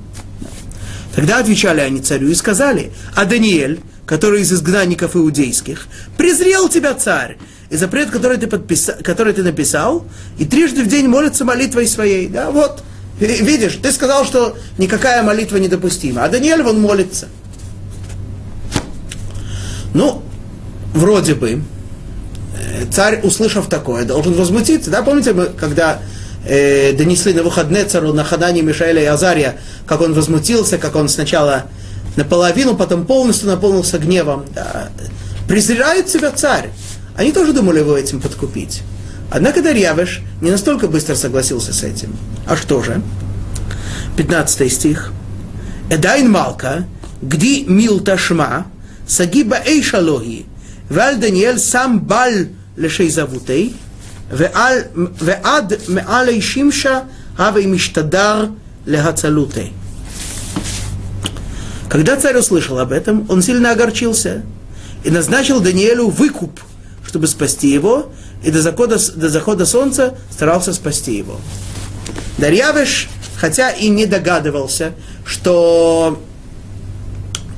[1.15, 5.87] Тогда отвечали они царю и сказали, а Даниэль, который из изгнанников иудейских,
[6.17, 7.37] презрел тебя царь,
[7.69, 10.05] и запрет, который ты, подписал, который ты написал,
[10.37, 12.27] и трижды в день молится молитвой своей.
[12.27, 12.83] Да, вот,
[13.19, 17.27] видишь, ты сказал, что никакая молитва недопустима, а Даниэль, он молится.
[19.93, 20.21] Ну,
[20.93, 21.61] вроде бы,
[22.59, 24.91] э, царь, услышав такое, должен возмутиться.
[24.91, 26.01] Да, помните, мы, когда
[26.45, 31.09] э, донесли на выходные цару на Ханане, Мишаэля и Азария, как он возмутился, как он
[31.09, 31.65] сначала
[32.16, 34.44] наполовину, потом полностью наполнился гневом.
[34.54, 34.90] Да.
[35.48, 36.70] Презирает себя царь.
[37.16, 38.82] Они тоже думали его этим подкупить.
[39.30, 42.16] Однако Дарьявыш не настолько быстро согласился с этим.
[42.46, 43.00] А что же?
[44.16, 45.12] 15 стих.
[45.90, 46.84] Эдайн Малка,
[47.22, 48.66] гди мил ташма,
[49.08, 50.42] סגיבה איש אלוהי,
[50.90, 52.44] ועל דניאל שם בל
[52.78, 53.72] לשיזבותי,
[54.30, 57.00] ועד מעלי שמשה
[57.38, 58.46] הווה משתדר
[58.86, 59.70] להצלותי.
[61.95, 64.41] Когда царь услышал об этом, он сильно огорчился
[65.05, 66.59] и назначил Даниэлю выкуп,
[67.07, 68.11] чтобы спасти его,
[68.43, 71.39] и до захода, до захода солнца старался спасти его.
[72.37, 74.91] Дарьявыш, хотя и не догадывался,
[75.25, 76.21] что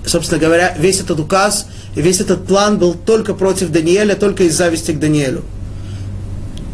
[0.05, 4.55] собственно говоря, весь этот указ и весь этот план был только против Даниэля, только из
[4.55, 5.43] зависти к Даниэлю.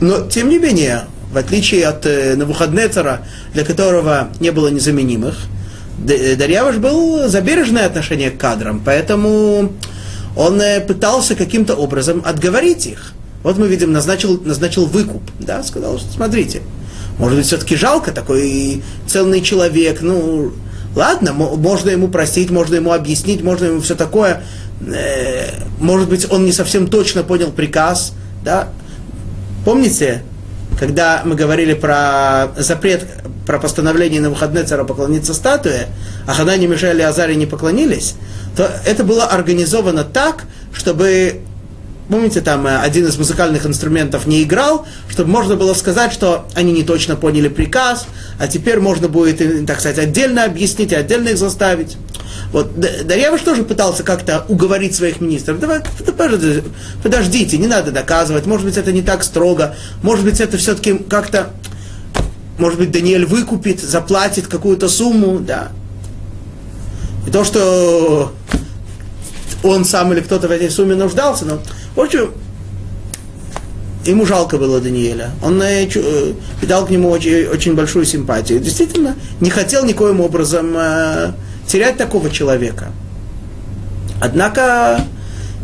[0.02, 5.38] Но, тем не менее, в отличие от э, Навуходнецера, для которого не было незаменимых,
[5.98, 9.72] Дарьявыш был за бережное отношение к кадрам, поэтому
[10.36, 13.14] он э, пытался каким-то образом отговорить их.
[13.44, 16.62] Вот мы видим, назначил, назначил выкуп, да, сказал, что смотрите,
[17.20, 20.54] может быть, все-таки жалко такой ценный человек, ну,
[20.96, 24.44] Ладно, можно ему простить, можно ему объяснить, можно ему все такое.
[24.86, 28.14] Э, может быть, он не совсем точно понял приказ.
[28.44, 28.70] Да?
[29.66, 30.24] Помните,
[30.80, 33.06] когда мы говорили про запрет,
[33.46, 35.88] про постановление на выходные царя поклониться статуе,
[36.28, 38.16] а Ханане, Мишель и Азаре не поклонились,
[38.56, 41.42] то это было организовано так, чтобы
[42.10, 46.72] помните, там э, один из музыкальных инструментов не играл, чтобы можно было сказать, что они
[46.72, 48.08] не точно поняли приказ,
[48.40, 51.98] а теперь можно будет, так сказать, отдельно объяснить, отдельно их заставить.
[52.52, 55.60] Вот Дарьявыш тоже пытался как-то уговорить своих министров.
[55.60, 55.82] Давай,
[57.02, 61.52] подождите, не надо доказывать, может быть, это не так строго, может быть, это все-таки как-то,
[62.58, 65.70] может быть, Даниэль выкупит, заплатит какую-то сумму, да.
[67.26, 68.34] И то, что
[69.64, 71.60] он сам или кто-то в этой сумме нуждался, но
[71.96, 72.32] в общем,
[74.06, 75.32] ему жалко было Даниэля.
[75.44, 75.88] Он э,
[76.60, 78.60] питал к нему очень, очень большую симпатию.
[78.60, 81.34] Действительно, не хотел никоим образом э,
[81.68, 82.92] терять такого человека.
[84.20, 85.06] Однако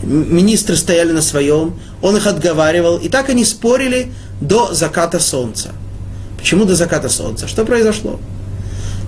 [0.03, 5.71] министры стояли на своем, он их отговаривал, и так они спорили до заката солнца.
[6.37, 7.47] Почему до заката солнца?
[7.47, 8.19] Что произошло?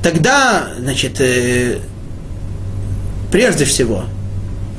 [0.03, 1.79] Тогда, значит, э,
[3.31, 4.05] прежде всего,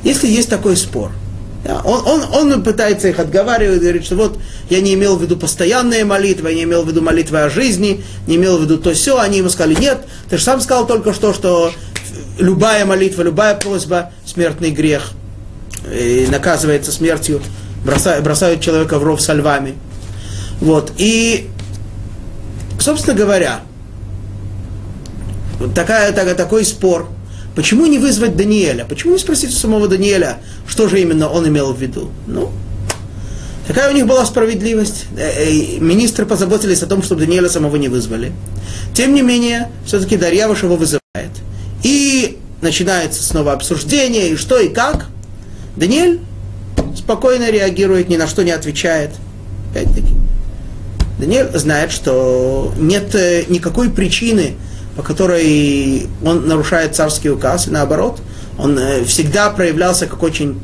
[0.03, 1.11] если есть такой спор–
[1.65, 4.37] он, он, он пытается их отговаривать, говорит, что вот
[4.69, 8.03] я не имел в виду постоянные молитвы, я не имел в виду молитвы о жизни,
[8.27, 9.17] не имел в виду то все.
[9.17, 11.71] Они ему сказали, нет, ты же сам сказал только что, что
[12.37, 15.11] любая молитва, любая просьба– смертный грех,
[15.89, 17.41] и наказывается смертью.
[17.85, 19.75] бросают, бросают человека в ров со львами.
[20.59, 20.91] Вот.
[20.97, 21.49] И,
[22.79, 23.61] собственно говоря,
[25.75, 27.09] такая, так, такой спор.
[27.55, 28.85] Почему не вызвать Даниэля?
[28.85, 32.09] Почему не спросить у самого Даниэля, что же именно он имел в виду?
[32.25, 32.51] Ну,
[33.67, 35.05] такая у них была справедливость.
[35.15, 38.31] Э, э, министры позаботились о том, чтобы Даниэля самого не вызвали.
[38.93, 41.01] Тем не менее, все-таки Дарьявыш его вызывает.
[41.83, 45.07] И начинается снова обсуждение, и что, и как.
[45.75, 46.21] Даниэль
[46.95, 49.11] спокойно реагирует, ни на что не отвечает.
[49.71, 50.13] Опять-таки.
[51.19, 54.55] Даниэль знает, что нет э, никакой причины,
[54.95, 58.21] по которой он нарушает царский указ, и наоборот,
[58.57, 60.59] он э, всегда проявлялся как очень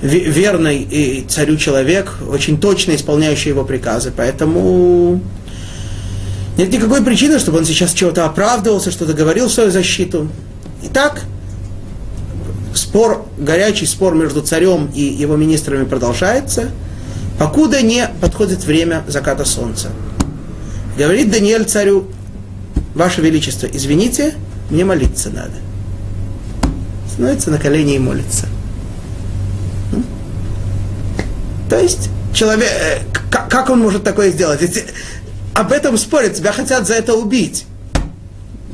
[0.00, 4.12] верный царю человек, очень точно исполняющий его приказы.
[4.16, 5.20] Поэтому
[6.56, 10.28] нет никакой причины, чтобы он сейчас чего-то оправдывался, что-то говорил в свою защиту.
[10.84, 11.22] Итак,
[12.74, 16.70] спор, горячий спор между царем и его министрами продолжается,
[17.38, 19.88] покуда не подходит время заката солнца.
[20.96, 22.08] Говорит Даниэль царю,
[22.98, 24.34] Ваше Величество, извините,
[24.70, 25.54] мне молиться надо.
[27.10, 28.46] Становится на колени и молится.
[29.92, 30.02] Ну?
[31.70, 34.60] То есть, человек, э, как он может такое сделать?
[34.60, 34.84] Если
[35.54, 37.64] об этом спорят, тебя хотят за это убить.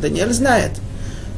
[0.01, 0.73] Даниэль знает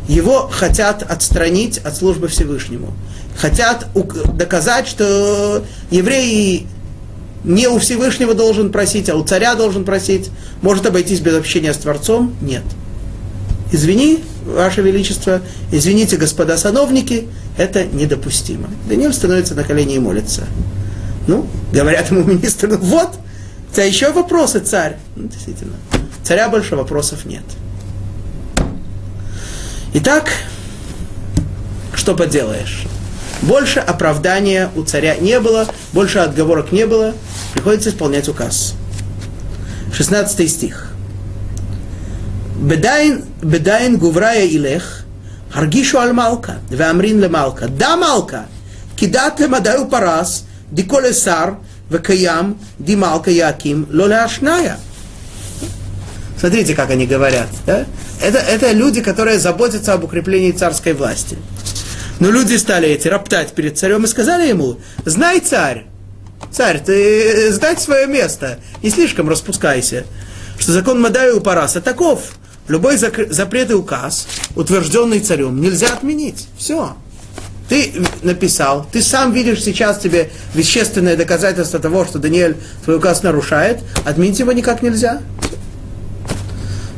[0.09, 2.93] его хотят отстранить от службы Всевышнему.
[3.37, 3.89] Хотят
[4.35, 6.67] доказать, что евреи
[7.47, 10.31] не у Всевышнего должен просить, а у царя должен просить.
[10.63, 12.35] Может обойтись без общения с Творцом?
[12.43, 12.65] Нет.
[13.73, 15.41] Извини, Ваше Величество,
[15.73, 18.69] извините, господа сановники, это недопустимо.
[18.89, 20.45] Даниил становится на колени и молится.
[21.29, 23.11] Ну, говорят ему министры, ну вот,
[23.71, 24.97] у тебя еще вопросы, царь.
[25.15, 25.75] Ну, действительно,
[26.25, 27.45] царя больше вопросов нет.
[29.95, 30.31] Итак,
[31.95, 32.87] что поделаешь?
[33.43, 37.15] Больше оправдания у царя не было, больше отговорок не было,
[37.57, 38.75] Приходится исполнять указ.
[39.95, 40.93] 16 стих.
[42.61, 45.07] Бедайн, бедайн гуврая илех,
[45.55, 47.69] аргишу аль малка, веамрин ле малка.
[47.69, 48.45] Да, малка,
[48.95, 51.57] кидат ле мадаю парас, диколе сар,
[51.89, 54.77] векаям, ди малка яким, лоле ашная.
[56.39, 57.49] Смотрите, как они говорят.
[57.65, 57.87] Да?
[58.21, 61.39] Это, это люди, которые заботятся об укреплении царской власти.
[62.21, 65.87] Но люди стали эти роптать перед царем и сказали ему, знай, царь,
[66.57, 70.05] царь, ты знай свое место, не слишком распускайся,
[70.59, 72.21] что закон Мадаю Параса таков.
[72.67, 76.49] Любой запрет и указ, утвержденный царем, нельзя отменить.
[76.59, 76.97] Все.
[77.69, 77.93] Ты
[78.23, 84.39] написал, ты сам видишь сейчас тебе вещественное доказательство того, что Даниэль твой указ нарушает, отменить
[84.39, 85.21] его никак нельзя.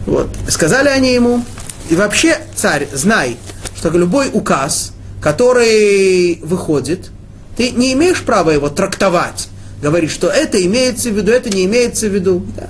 [0.07, 0.31] Вот.
[0.49, 1.45] Сказали они ему,
[1.91, 3.37] и вообще, царь, знай,
[3.77, 7.11] что любой указ, который выходит,
[7.59, 9.49] ты не имеешь права его трактовать,
[9.83, 12.47] говорить, что это имеется в виду, это не имеется в виду.
[12.57, 12.69] Да.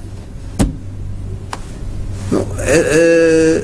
[2.30, 3.62] Ну, э, э,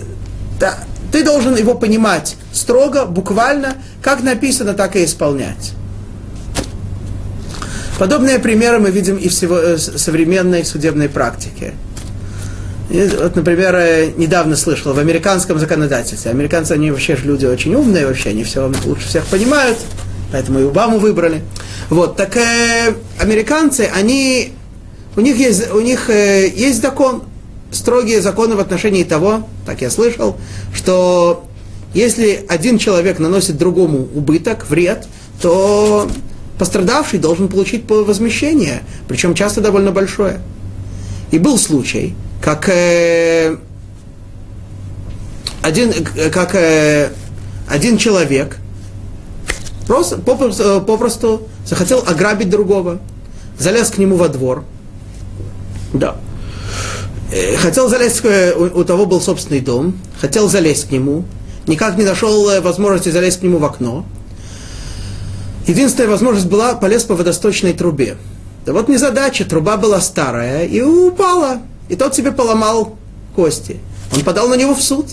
[0.61, 0.79] да,
[1.11, 5.73] ты должен его понимать строго, буквально, как написано, так и исполнять.
[7.99, 11.73] Подобные примеры мы видим и в э, современной судебной практике.
[12.91, 16.31] И вот, например, недавно слышал в американском законодательстве.
[16.31, 19.79] Американцы, они вообще же люди очень умные, вообще они все лучше всех понимают,
[20.35, 21.43] поэтому и Обаму выбрали.
[21.91, 24.53] Вот, так э, американцы, они,
[25.15, 27.23] у них есть, у них э, есть закон,
[27.71, 30.37] строгие законы в отношении того, так я слышал,
[30.75, 31.45] что
[31.95, 35.07] если один человек наносит другому убыток, вред,
[35.41, 36.11] то
[36.59, 40.41] пострадавший должен получить возмещение, причем часто довольно большое.
[41.31, 43.57] И был случай, как э,
[45.63, 45.93] один,
[46.33, 47.11] как э,
[47.69, 48.59] один человек
[49.87, 52.99] просто, попросту, попросту захотел ограбить другого,
[53.59, 54.65] залез к нему во двор,
[55.93, 56.17] да,
[57.33, 61.25] э, хотел залезть, э, у, того был собственный дом, хотел залезть к нему,
[61.67, 64.05] никак не нашел э, возможности залезть к нему в окно.
[65.67, 68.17] Единственная возможность была полез по водосточной трубе.
[68.67, 72.97] Да вот незадача, труба была старая и упала и тот себе поломал
[73.35, 73.79] кости.
[74.13, 75.07] Он подал на него в суд.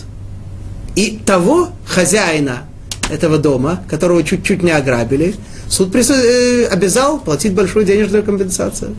[0.95, 2.63] И того хозяина
[3.09, 5.35] этого дома, которого чуть-чуть не ограбили,
[5.69, 6.13] суд прису...
[6.13, 8.95] э, обязал платить большую денежную компенсацию.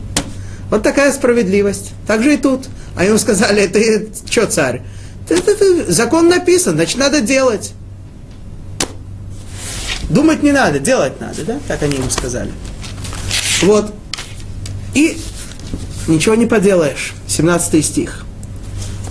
[0.69, 1.91] Вот такая справедливость.
[2.07, 2.67] Так же и тут.
[2.95, 4.81] А ему сказали, ты что, царь?
[5.27, 7.73] Ты, ты, ты, закон написан, значит, надо делать.
[10.09, 11.59] Думать не надо, делать надо, да?
[11.67, 12.51] Так они ему сказали.
[13.61, 13.93] Вот.
[14.93, 15.17] И
[16.07, 17.13] ничего не поделаешь.
[17.27, 18.25] 17 стих.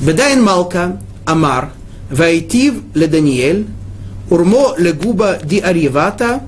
[0.00, 1.72] Бедайн Малка Амар
[2.10, 3.66] Вайтив ле Даниэль
[4.32, 6.40] Урмо ле Губа ди Арьевата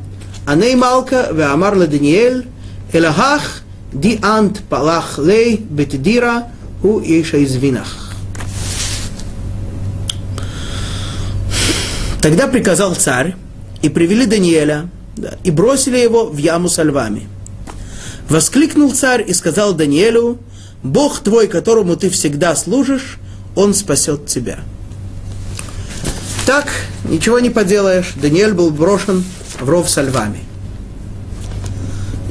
[0.47, 2.47] Аней Малка ве Амар ле Даниэль
[2.95, 3.63] Элахах
[3.93, 6.45] ди ант палах лей бетидира
[6.83, 8.15] у иша извинах.
[12.23, 13.35] Тогда приказал царь,
[13.83, 17.29] и привели Даниэля, да, и бросили его в яму со львами.
[18.31, 20.39] Воскликнул царь и сказал Даниэлю,
[20.83, 23.19] Бог твой, которому ты всегда служишь,
[23.55, 24.61] он спасет тебя.
[26.47, 26.67] Так,
[27.09, 29.25] ничего не поделаешь, Даниэль был брошен
[29.61, 30.41] в ров со львами.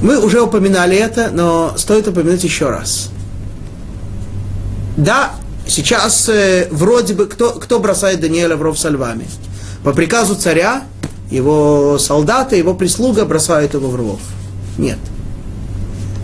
[0.02, 3.10] Мы уже упоминали это, но стоит упомянуть еще раз.
[4.98, 5.32] Да,
[5.66, 9.26] сейчас э, вроде бы кто, кто бросает Даниэля в ров со львами?
[9.84, 10.84] По приказу царя
[11.32, 14.20] его солдаты, его прислуга бросают его в ров.
[14.78, 15.00] Нет.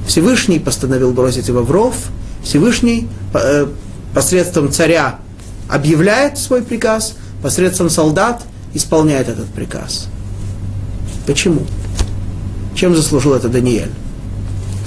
[0.08, 1.96] Всевышний постановил бросить его в ров.
[2.44, 3.68] Всевышний э,
[4.14, 5.20] посредством царя
[5.68, 10.08] объявляет свой приказ, посредством солдат исполняет этот приказ.
[11.26, 11.66] Почему?
[12.76, 13.92] Чем заслужил это Даниэль?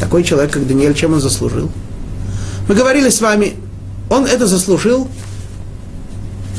[0.01, 1.71] Такой человек, как Даниэль, чем он заслужил?
[2.69, 3.55] Мы говорили с вами,
[4.09, 5.09] он это заслужил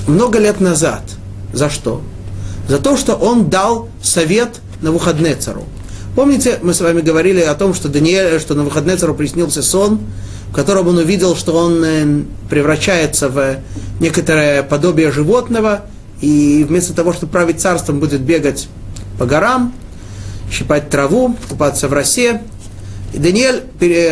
[0.08, 1.04] много лет назад.
[1.54, 2.02] За что?
[2.68, 5.66] За то, что он дал совет на выходные цару.
[6.16, 10.00] Помните, мы с вами говорили о том, что, Даниэль, что на выходные цару приснился сон,
[10.54, 13.56] в котором он увидел, что он э, превращается в
[14.00, 15.86] некоторое подобие животного,
[16.22, 18.68] и вместо того, чтобы править царством, будет бегать
[19.18, 19.74] по горам,
[20.52, 22.44] щипать траву, купаться в росе.
[23.14, 23.64] И Даниэль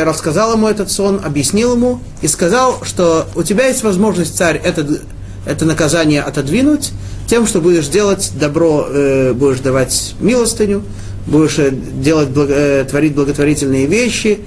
[0.04, 5.00] рассказал ему этот сон, объяснил ему и сказал, что у тебя есть возможность, царь, это,
[5.46, 6.92] это наказание отодвинуть
[7.28, 10.82] тем, что будешь делать добро, э, будешь давать милостыню,
[11.28, 14.40] будешь э, делать, благо, творить благотворительные вещи,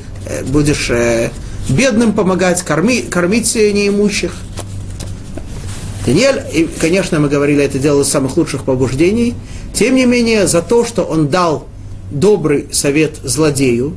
[0.48, 0.90] будешь
[1.68, 4.34] бедным помогать, корми, кормить неимущих.
[6.06, 9.34] Даниэль, и, конечно, мы говорили, это делал из самых лучших побуждений,
[9.72, 11.66] тем не менее, за то, что он дал
[12.10, 13.96] добрый совет злодею,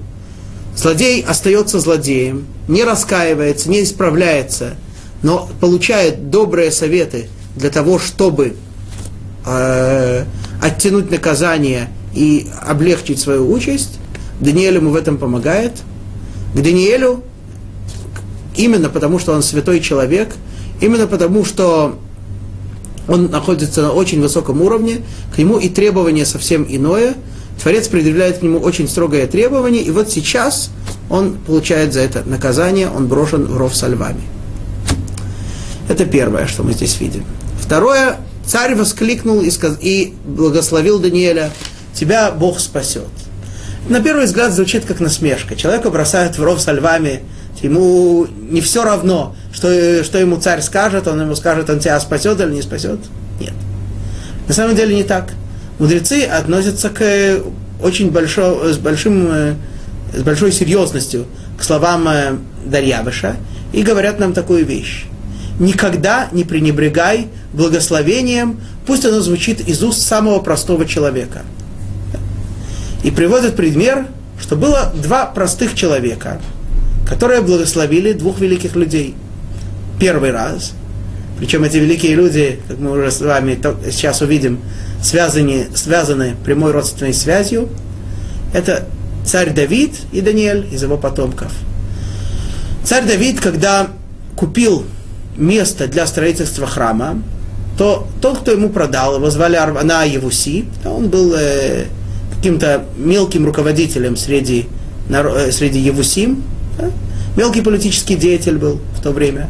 [0.76, 4.76] злодей остается злодеем, не раскаивается, не исправляется,
[5.22, 8.56] но получает добрые советы для того, чтобы
[9.46, 10.26] э,
[10.62, 14.00] оттянуть наказание и облегчить свою участь,
[14.40, 15.74] Даниэль ему в этом помогает.
[16.54, 17.24] К Даниэлю
[18.58, 20.30] именно потому, что он святой человек,
[20.82, 21.98] именно потому, что
[23.08, 25.02] он находится на очень высоком уровне,
[25.34, 27.16] к нему и требование совсем иное.
[27.62, 30.70] Творец предъявляет к нему очень строгое требование, и вот сейчас
[31.10, 34.22] он получает за это наказание, он брошен в ров со львами.
[35.90, 37.24] Это первое, что мы здесь видим.
[37.60, 39.78] Второе, царь воскликнул и, сказ...
[39.82, 41.52] и благословил Даниэля,
[41.94, 43.08] тебя Бог спасет.
[43.90, 45.56] На первый взгляд звучит как насмешка.
[45.56, 47.24] Человека бросают в ров со львами,
[47.62, 52.40] Ему не все равно, что, что ему царь скажет, он ему скажет, он тебя спасет
[52.40, 53.00] или не спасет.
[53.40, 53.54] Нет.
[54.48, 55.32] На самом деле не так.
[55.80, 57.42] Мудрецы относятся к
[57.82, 59.56] очень большой, с, большим,
[60.14, 61.26] с большой серьезностью
[61.58, 62.36] к словам э,
[62.66, 63.36] Дарьявыша
[63.74, 65.06] и говорят нам такую вещь.
[65.60, 71.42] Никогда не пренебрегай благословением, пусть оно звучит из уст самого простого человека.
[73.04, 74.06] И приводят пример,
[74.40, 76.40] что было два простых человека–
[77.08, 79.16] которые благословили двух великих людей.
[80.00, 80.74] Первый раз,
[81.40, 84.60] причем эти великие люди, как мы уже с вами сейчас увидим,
[85.02, 87.70] связаны, связаны прямой родственной связью,
[88.54, 88.86] это
[89.26, 91.52] царь Давид и Даниэль из его потомков.
[92.84, 93.88] Царь Давид, когда
[94.36, 94.86] купил
[95.38, 97.22] место для строительства храма,
[97.78, 101.86] то тот, кто ему продал, его звали Арвана Евуси, он был э,
[102.36, 104.66] каким-то мелким руководителем среди,
[105.10, 106.44] э, среди Евусим,
[107.36, 109.50] Мелкий политический деятель был в то время.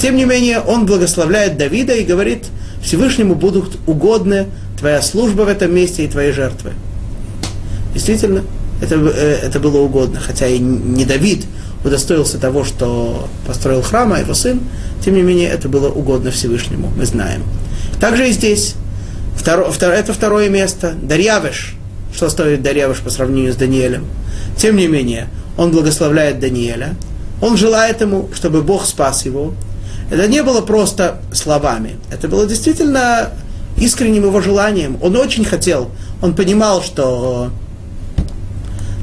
[0.00, 2.46] Тем не менее, он благословляет Давида и говорит,
[2.82, 4.46] Всевышнему будут угодны
[4.78, 6.72] твоя служба в этом месте и твои жертвы.
[7.92, 8.44] Действительно,
[8.80, 11.44] это, э, это было угодно, хотя и не Давид
[11.84, 14.60] удостоился того, что построил храм, а его сын,
[15.04, 17.42] тем не менее, это было угодно Всевышнему, мы знаем.
[18.00, 18.74] Также и здесь.
[19.36, 20.94] Второ, втор, это второе место.
[21.00, 21.74] Дарьявыш.
[22.14, 24.04] Что стоит Дарьявыш по сравнению с Даниэлем?
[24.56, 25.28] Тем не менее,
[25.58, 26.94] он благословляет Даниэля,
[27.42, 29.54] он желает ему, чтобы Бог спас его.
[30.10, 33.30] Это не было просто словами, это было действительно
[33.76, 34.96] искренним его желанием.
[35.02, 35.90] Он очень хотел,
[36.22, 37.50] он понимал, что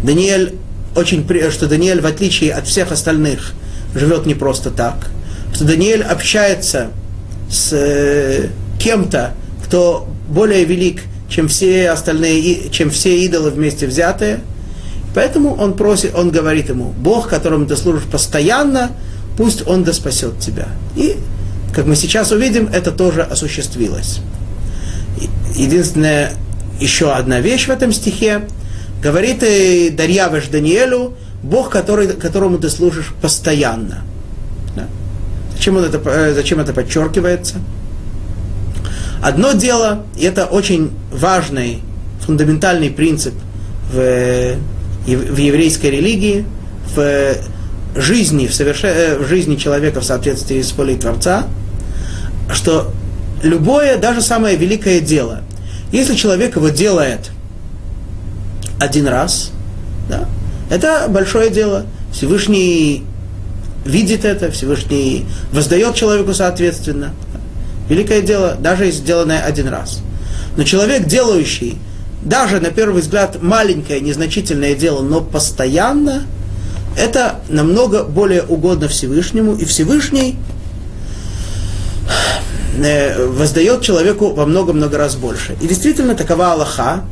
[0.03, 0.55] Даниэль,
[0.95, 3.51] очень, что Даниэль, в отличие от всех остальных,
[3.93, 5.09] живет не просто так,
[5.53, 6.87] что Даниэль общается
[7.49, 8.47] с э,
[8.79, 9.33] кем-то,
[9.65, 14.39] кто более велик, чем все остальные, чем все идолы вместе взятые–
[15.15, 18.91] Поэтому он просит, он говорит ему, Бог, которому ты служишь постоянно,
[19.37, 20.67] пусть он да спасет тебя.
[20.97, 21.15] И,
[21.73, 24.19] как мы сейчас увидим, это тоже осуществилось.
[25.55, 26.33] Единственная
[26.81, 28.41] еще одна вещь в этом стихе,
[29.01, 34.03] говорит и Дарьявыш Даниэлю, Бог, который, которому ты служишь постоянно.
[34.75, 34.83] Да?
[35.55, 37.55] Зачем, он это, э, зачем это подчеркивается?
[39.21, 41.79] Одно дело, и это очень важный,
[42.25, 43.33] фундаментальный принцип
[43.93, 44.57] в,
[45.05, 46.45] в еврейской религии,
[46.95, 47.35] в
[47.95, 48.89] жизни, в, совершен...
[48.89, 51.47] Э, в жизни человека в соответствии с волей Творца,
[52.51, 52.91] что
[53.41, 55.41] любое, даже самое великое дело,
[55.91, 57.31] если человек его делает
[58.79, 59.51] один раз,
[60.09, 60.27] да,
[60.69, 61.85] это большое дело.
[62.11, 63.03] Всевышний
[63.85, 67.13] видит это, Всевышний воздает человеку соответственно.
[67.87, 69.99] Великое дело, даже если сделанное один раз.
[70.57, 71.77] Но человек, делающий
[72.25, 76.23] даже на первый взгляд маленькое, незначительное дело, но постоянно,
[76.97, 80.35] это намного более угодно Всевышнему, и Всевышний
[82.77, 85.55] э, воздает человеку во много-много раз больше.
[85.61, 87.05] И действительно такова Аллаха,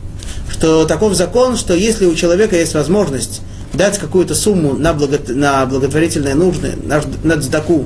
[0.49, 3.41] что таков закон, что если у человека есть возможность
[3.73, 7.85] дать какую-то сумму на, благо, на благотворительные нужды, на, на цдаку,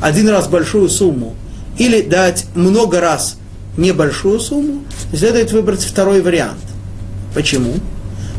[0.00, 1.34] один раз большую сумму,
[1.78, 3.36] или дать много раз
[3.76, 4.82] небольшую сумму,
[5.14, 6.60] следует выбрать второй вариант.
[7.34, 7.74] Почему?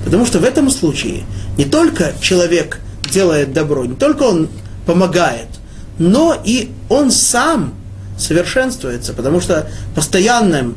[0.04, 1.24] Потому что в этом случае
[1.58, 2.80] не только человек
[3.12, 4.50] делает добро, не только он
[4.86, 5.48] помогает,
[5.98, 7.74] но и он сам
[8.18, 10.76] совершенствуется, потому что постоянным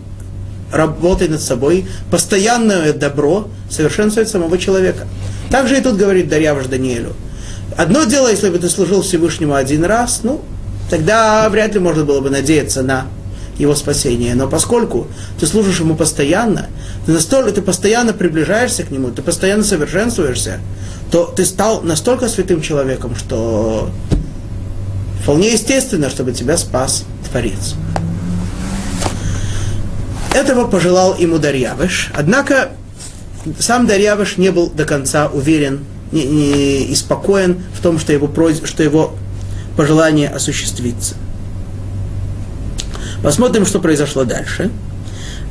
[0.73, 5.07] работой над собой, постоянное добро совершенствует самого человека.
[5.51, 7.15] Также и тут говорит Дарьяваш Даниэлю.
[7.77, 10.43] Одно дело, если бы ты служил Всевышнему один раз, ну,
[10.91, 13.07] тогда вряд ли можно было бы надеяться на
[13.59, 14.35] его спасение.
[14.35, 16.69] Но поскольку ты служишь ему постоянно,
[17.07, 20.61] ты, настолько, ты постоянно приближаешься к нему, ты постоянно совершенствуешься,
[21.11, 23.91] то ты стал настолько святым человеком, что
[25.23, 27.75] вполне естественно, чтобы тебя спас Творец.
[30.35, 32.71] Этого пожелал ему Дарьявыш, однако
[33.59, 38.29] сам Дарьявыш не был до конца уверен не, не, и спокоен в том, что его,
[38.29, 39.15] просьб, что его
[39.77, 41.15] пожелание осуществится.
[43.23, 44.71] Посмотрим, что произошло дальше.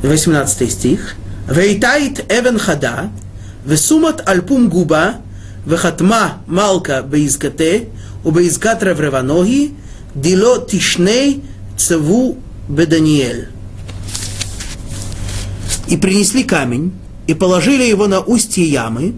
[0.02, 1.16] 18 стих.
[1.48, 3.10] Вейтайт эвен хада,
[3.64, 5.16] весумат альпум губа,
[5.66, 7.88] вехатма малка беизкате,
[8.24, 9.74] убеизкат ревреваноги,
[10.14, 11.42] дило тишней
[11.76, 12.38] цеву
[12.68, 13.48] беданиэль.
[15.88, 16.92] И принесли камень,
[17.26, 19.14] и положили его на устье ямы,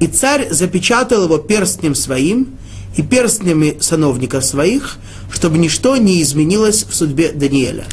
[0.00, 2.58] и царь запечатал его перстнем своим
[2.96, 4.98] и перстнями сановников своих,
[5.34, 7.84] чтобы ничто не изменилось в судьбе Даниэля.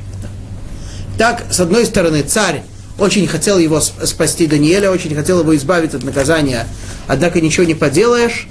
[1.18, 2.64] Так, с одной стороны, царь
[2.98, 6.68] очень хотел его спасти Даниэля, очень хотел его избавить от наказания,
[7.08, 8.48] однако ничего не поделаешь,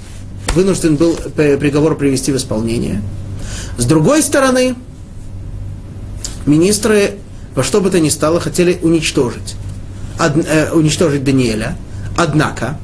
[0.53, 3.01] вынужден был приговор привести в исполнение.
[3.77, 4.75] С другой стороны,
[6.45, 7.15] министры
[7.55, 9.55] во что бы то ни стало хотели уничтожить
[10.19, 11.77] од, э, уничтожить Даниэля.
[12.17, 12.77] Однако,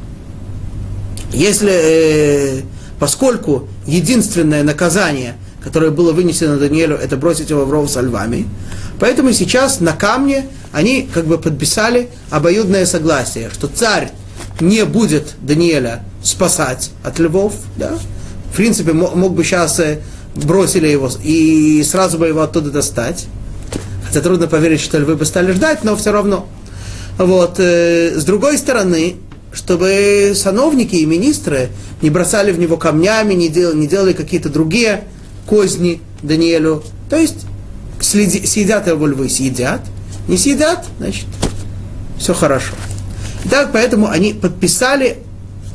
[1.34, 2.62] если, э,
[3.00, 5.36] поскольку единственное наказание,
[5.68, 8.48] которое было вынесено Даниэлю, это бросить его в ров со львами,
[9.02, 14.12] поэтому сейчас на камне они как бы подписали обоюдное согласие, что царь
[14.62, 17.98] не будет Даниэля спасать от львов, да?
[18.50, 20.00] в принципе, мог бы сейчас э,
[20.36, 23.28] бросили его и сразу бы его оттуда достать.
[24.06, 26.48] Хотя трудно поверить, что львы бы стали ждать, но все равно.
[27.18, 27.56] Вот.
[27.60, 29.18] Э, с другой стороны,
[29.52, 31.70] чтобы сановники и министры
[32.02, 35.04] не бросали в него камнями, не делали, не делали какие-то другие
[35.48, 36.84] козни Даниэлю.
[37.10, 37.46] То есть
[38.00, 39.82] следи, съедят его львы, съедят.
[40.28, 41.26] Не съедят, значит,
[42.20, 42.74] все хорошо.
[43.46, 45.20] Итак, поэтому они подписали,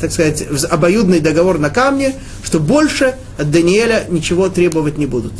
[0.01, 2.14] так сказать, обоюдный договор на камне,
[2.45, 5.33] что больше от Даниэля ничего требовать не будут.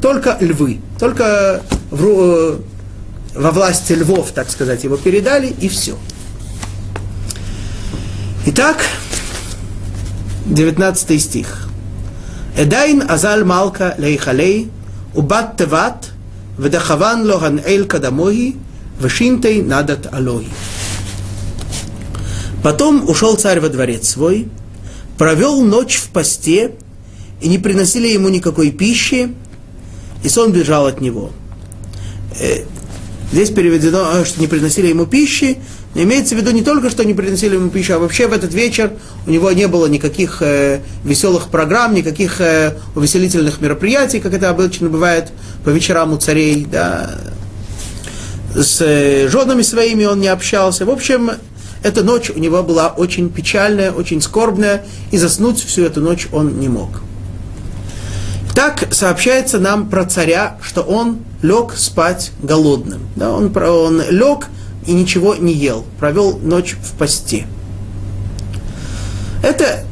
[0.00, 2.58] Только львы, только в, э,
[3.34, 5.96] во власти львов, так сказать, его передали, и все.
[8.46, 8.84] Итак,
[10.46, 11.63] 19 стих.
[12.56, 14.70] Эдайн азаль малка лейхалей,
[15.14, 16.10] убат теват,
[16.56, 18.56] ведахаван лохан эль кадамоги,
[19.00, 20.48] вешинтей надат алоги.
[22.62, 24.48] Потом ушел царь во дворец свой,
[25.18, 26.72] провел ночь в посте,
[27.40, 29.34] и не приносили ему никакой пищи,
[30.22, 31.32] и сон бежал от него.
[33.32, 35.58] Здесь переведено, что не приносили ему пищи.
[35.94, 38.92] Имеется в виду не только, что не приносили ему пищу, а вообще в этот вечер
[39.26, 44.88] у него не было никаких э, веселых программ, никаких э, увеселительных мероприятий, как это обычно
[44.88, 45.30] бывает
[45.64, 46.66] по вечерам у царей.
[46.70, 47.10] Да.
[48.56, 50.84] С э, женами своими он не общался.
[50.84, 51.30] В общем,
[51.84, 56.58] эта ночь у него была очень печальная, очень скорбная, и заснуть всю эту ночь он
[56.58, 57.02] не мог.
[58.54, 63.02] Так сообщается нам про царя, что он лег спать голодным.
[63.14, 64.46] Да, он, он лег
[64.86, 67.46] и ничего не ел, провел ночь в посте.
[69.42, 69.84] Это,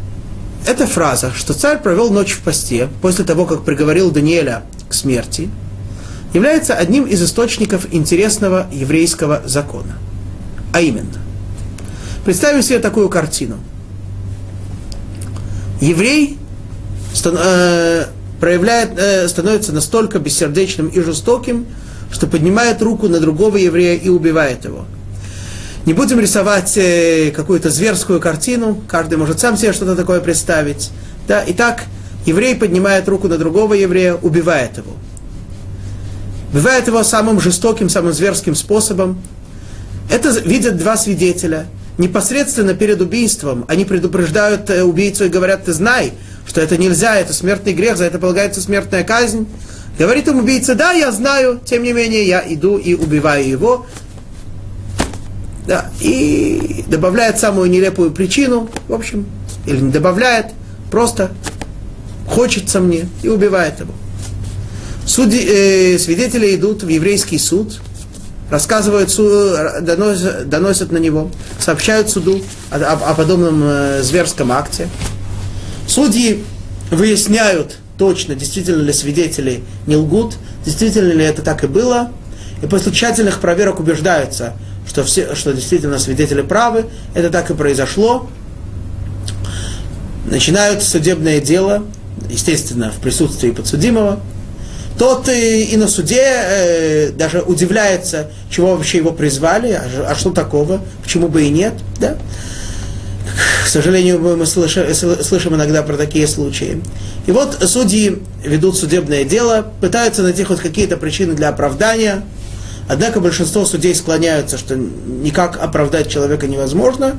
[0.67, 5.51] эта фраза, что царь провел ночь в посте после того, как приговорил Даниэля к смерти,
[6.33, 9.99] является одним из источников интересного еврейского закона.
[10.73, 11.19] А именно,
[12.25, 13.59] представим себе такую картину.
[15.81, 16.39] Еврей
[17.25, 18.05] э,
[18.41, 21.67] проявляет, э, становится настолько бессердечным и жестоким,
[22.13, 24.85] что поднимает руку на другого еврея и убивает его.
[25.87, 30.91] Не будем рисовать э, какую-то зверскую картину, каждый может сам себе что-то такое представить.
[31.27, 31.43] Да?
[31.49, 31.85] Итак,
[32.25, 34.93] еврей поднимает руку на другого еврея, убивает его.
[36.53, 39.21] Убивает его самым жестоким, самым зверским способом.
[40.09, 41.67] Это видят два свидетеля.
[41.99, 46.13] Непосредственно перед убийством они предупреждают э, убийцу и говорят, ты знай,
[46.47, 49.49] что это нельзя, это смертный грех, за это полагается смертная казнь.
[49.99, 53.87] Говорит им убийца, да, я знаю, тем не менее я иду и убиваю его.
[55.67, 59.27] Да, и добавляет самую нелепую причину, в общем,
[59.65, 60.47] или не добавляет,
[60.91, 61.31] просто
[62.27, 63.93] хочется мне и убивает его.
[65.07, 67.81] Суди, э, свидетели идут в еврейский суд,
[68.51, 69.29] рассказывают, су,
[69.81, 74.89] доносят, доносят на него, сообщают суду о, о, о подобном э, зверском акте.
[75.87, 76.45] Судьи
[76.91, 82.11] выясняют точно, действительно ли свидетели не лгут, действительно ли это так и было,
[82.63, 84.55] и после тщательных проверок убеждаются,
[84.87, 88.29] что, все, что действительно свидетели правы, это так и произошло.
[90.27, 91.85] Начинают судебное дело,
[92.31, 94.21] естественно, в присутствии подсудимого.
[94.99, 100.31] Тот и, и на суде э, даже удивляется, чего вообще его призвали, а, а что
[100.31, 101.73] такого, почему бы и нет.
[101.99, 102.19] Да?
[103.73, 106.83] Сожалению, мы слышим, иногда про такие случаи.
[107.27, 112.23] И вот судьи ведут судебное дело, пытаются найти хоть какие-то причины для оправдания,
[112.89, 117.17] Однако большинство судей склоняются, что никак оправдать человека невозможно,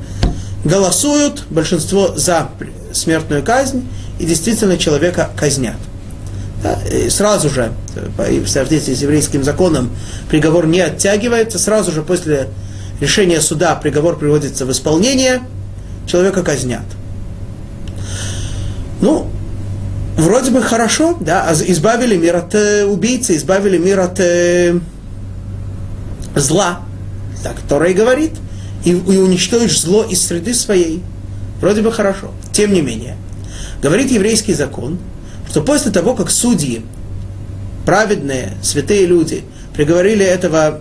[0.64, 2.48] голосуют, большинство за
[2.92, 3.88] смертную казнь,
[4.18, 5.76] и действительно человека казнят.
[6.62, 6.78] Да,
[7.08, 7.72] сразу же,
[8.16, 9.90] в соответствии с еврейским законом,
[10.28, 12.48] приговор не оттягивается, сразу же после
[13.00, 15.42] решения суда приговор приводится в исполнение,
[16.06, 16.84] человека казнят.
[19.00, 19.26] Ну,
[20.16, 24.78] вроде бы хорошо, да, избавили мир от э, убийцы, избавили мир от э,
[26.34, 26.80] зла,
[27.42, 28.32] так Тора говорит,
[28.84, 31.02] и, и уничтожишь зло из среды своей.
[31.60, 32.32] Вроде бы хорошо.
[32.52, 33.16] Тем не менее,
[33.82, 34.98] говорит еврейский закон,
[35.48, 36.84] что после того, как судьи,
[37.86, 39.44] праведные, святые люди,
[39.74, 40.80] приговорили этого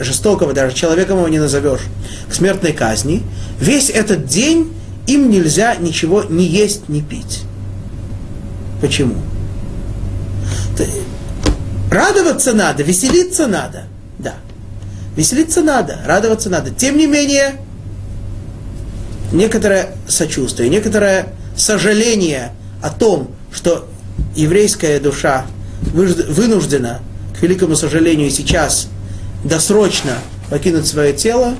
[0.00, 1.82] жестокого, даже человеком его не назовешь,
[2.28, 3.22] к смертной казни,
[3.60, 4.72] весь этот день
[5.06, 7.42] им нельзя ничего не есть, не пить.
[8.80, 9.16] Почему?
[11.90, 13.84] Радоваться надо, веселиться надо.
[14.18, 14.34] Да.
[15.16, 16.70] Веселиться надо, радоваться надо.
[16.70, 17.56] Тем не менее,
[19.32, 23.88] некоторое сочувствие, некоторое сожаление о том, что
[24.36, 25.46] еврейская душа
[25.92, 27.00] вынуждена,
[27.38, 28.88] к великому сожалению, сейчас
[29.44, 30.18] досрочно
[30.50, 31.54] покинуть свое тело,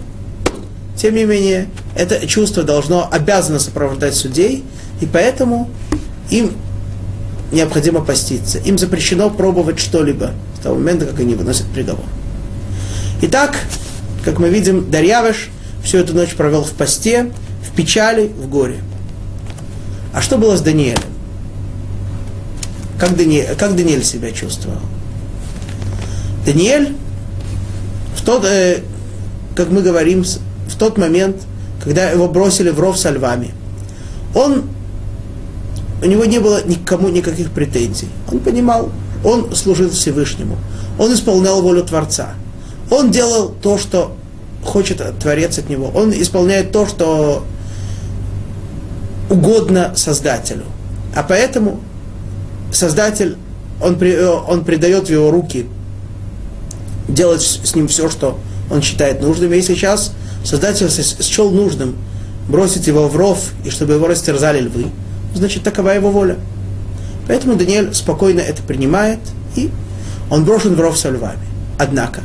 [0.96, 4.64] тем не менее, это чувство должно, обязано сопровождать судей,
[5.00, 5.70] и поэтому
[6.28, 6.52] им
[7.52, 8.58] необходимо поститься.
[8.58, 12.04] Им запрещено пробовать что-либо с того момента, как они выносят приговор.
[13.22, 13.56] Итак,
[14.24, 15.48] как мы видим, Дарьявыш
[15.82, 17.32] всю эту ночь провел в посте,
[17.66, 18.80] в печали, в горе.
[20.12, 20.98] А что было с Даниэлем?
[22.98, 24.80] Как Даниэль, как Даниэль себя чувствовал?
[26.44, 26.94] Даниэль,
[28.30, 28.82] тот, э,
[29.54, 31.36] как мы говорим, в тот момент,
[31.82, 33.52] когда его бросили в ров со львами,
[34.34, 34.64] он,
[36.02, 38.08] у него не было никому никаких претензий.
[38.30, 38.90] Он понимал,
[39.24, 40.56] он служил Всевышнему,
[40.98, 42.34] он исполнял волю Творца–
[42.90, 44.16] он делал то, что
[44.64, 45.90] хочет Творец от него.
[45.94, 47.44] Он исполняет то, что
[49.30, 50.64] угодно Создателю.
[51.14, 51.80] А поэтому
[52.72, 53.36] Создатель,
[53.80, 53.96] он,
[54.48, 55.66] он придает в его руки
[57.14, 58.38] делать с ним все, что
[58.70, 59.52] он считает нужным.
[59.52, 60.12] И сейчас
[60.44, 60.90] Создатель
[61.22, 61.96] счел нужным
[62.48, 64.86] бросить его в ров, и чтобы его растерзали львы,
[65.34, 66.36] значит, такова его воля.
[67.28, 69.20] Поэтому Даниэль спокойно это принимает,
[69.54, 69.70] и
[70.30, 71.46] он брошен в ров со львами.
[71.78, 72.22] Однако,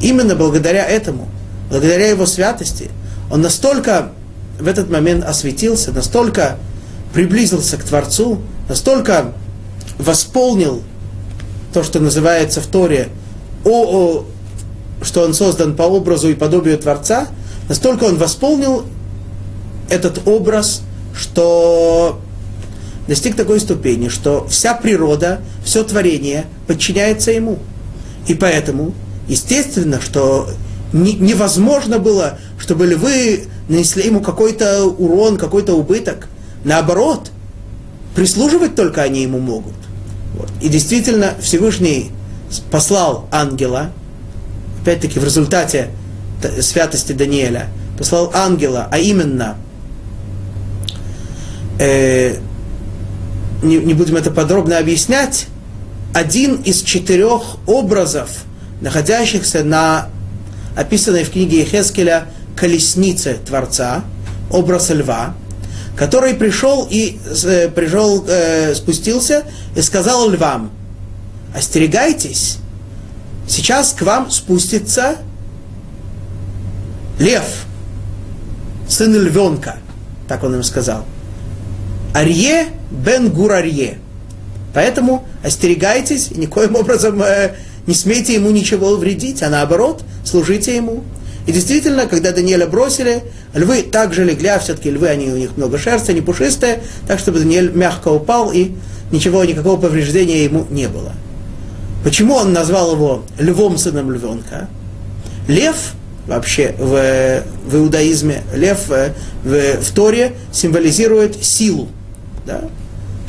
[0.00, 1.28] именно благодаря этому,
[1.70, 2.90] благодаря его святости,
[3.30, 4.10] он настолько
[4.58, 6.56] в этот момент осветился, настолько
[7.12, 9.32] приблизился к Творцу, настолько
[9.98, 10.82] восполнил
[11.72, 13.08] то, что называется в Торе,
[13.64, 14.24] о, о,
[15.02, 17.28] что он создан по образу и подобию Творца,
[17.68, 18.84] настолько он восполнил
[19.88, 20.82] этот образ,
[21.14, 22.20] что
[23.08, 27.58] достиг такой ступени, что вся природа, все творение подчиняется ему.
[28.28, 28.94] И поэтому
[29.28, 30.50] Естественно, что
[30.92, 36.28] не, невозможно было, чтобы львы нанесли ему какой-то урон, какой-то убыток.
[36.64, 37.30] наоборот,
[38.14, 39.74] прислуживать только они ему могут.
[40.36, 40.50] Вот.
[40.60, 42.10] И действительно, Всевышний
[42.70, 43.90] послал ангела,
[44.80, 45.90] опять-таки в результате
[46.60, 49.56] святости Даниэля, послал ангела, а именно,
[51.78, 52.36] э,
[53.62, 55.46] не, не будем это подробно объяснять,
[56.14, 58.44] один из четырех образов,
[58.80, 60.08] находящихся на
[60.76, 62.26] описанной в книге Ехескеля
[62.56, 64.04] колеснице Творца,
[64.50, 65.34] образ льва,
[65.96, 69.44] который пришел и э, пришел, э, спустился
[69.76, 70.70] и сказал львам,
[71.54, 72.58] остерегайтесь,
[73.46, 75.16] сейчас к вам спустится
[77.18, 77.44] лев,
[78.88, 79.76] сын львенка,
[80.28, 81.04] так он им сказал.
[82.14, 83.98] Арье бен Гурарье.
[84.74, 87.54] Поэтому остерегайтесь и никоим образом э,
[87.86, 91.02] не смейте ему ничего вредить, а наоборот, служите ему.
[91.46, 93.22] И действительно, когда Даниэля бросили,
[93.54, 97.40] львы также легли, а все-таки львы, они, у них много шерсти, они пушистые, так чтобы
[97.40, 98.72] Даниэль мягко упал, и
[99.10, 101.12] ничего, никакого повреждения ему не было.
[102.04, 104.68] Почему он назвал его львом сыном львенка?
[105.48, 105.94] Лев
[106.26, 109.12] вообще в, в иудаизме, лев в,
[109.44, 111.88] в Торе символизирует силу.
[112.46, 112.62] Да?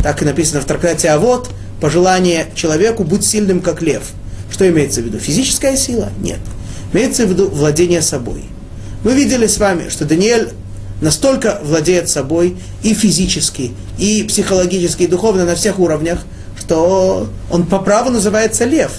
[0.02, 1.50] Так и написано в трактате «А вот
[1.80, 4.04] пожелание человеку быть сильным, как лев.
[4.52, 5.20] Что имеется в виду?
[5.20, 6.10] Физическая сила?
[6.22, 6.40] Нет.
[6.94, 8.44] Имеется в виду владение собой.
[9.04, 10.50] Мы видели с вами, что Даниэль
[11.02, 16.20] настолько владеет собой и физически, и психологически, и духовно на всех уровнях,
[16.64, 18.92] что он по праву называется лев.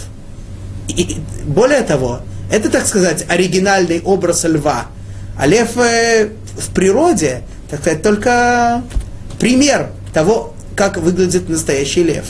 [0.88, 4.86] И более того, это, так сказать, оригинальный образ льва.
[5.36, 8.82] А лев э, в природе, так сказать, только
[9.40, 12.26] пример того, как выглядит настоящий лев.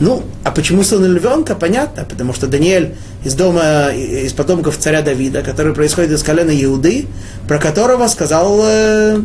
[0.00, 1.54] Ну, а почему сын львенка?
[1.54, 7.06] Понятно, потому что Даниэль из дома, из потомков царя Давида, который происходит из колена Иуды,
[7.46, 9.20] про которого сказал э,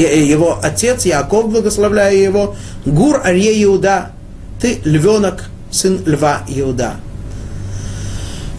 [0.00, 4.12] его отец Яков, благословляя его, Гур Арье Иуда,
[4.60, 6.94] ты львенок, сын льва Иуда.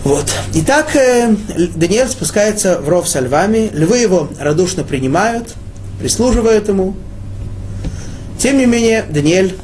[0.04, 0.26] Вот.
[0.54, 1.34] Итак, э,
[1.76, 5.56] Даниэль спускается в ров со львами, львы его радушно принимают,
[6.00, 6.96] прислуживают ему.
[8.38, 9.58] Тем не менее, Даниэль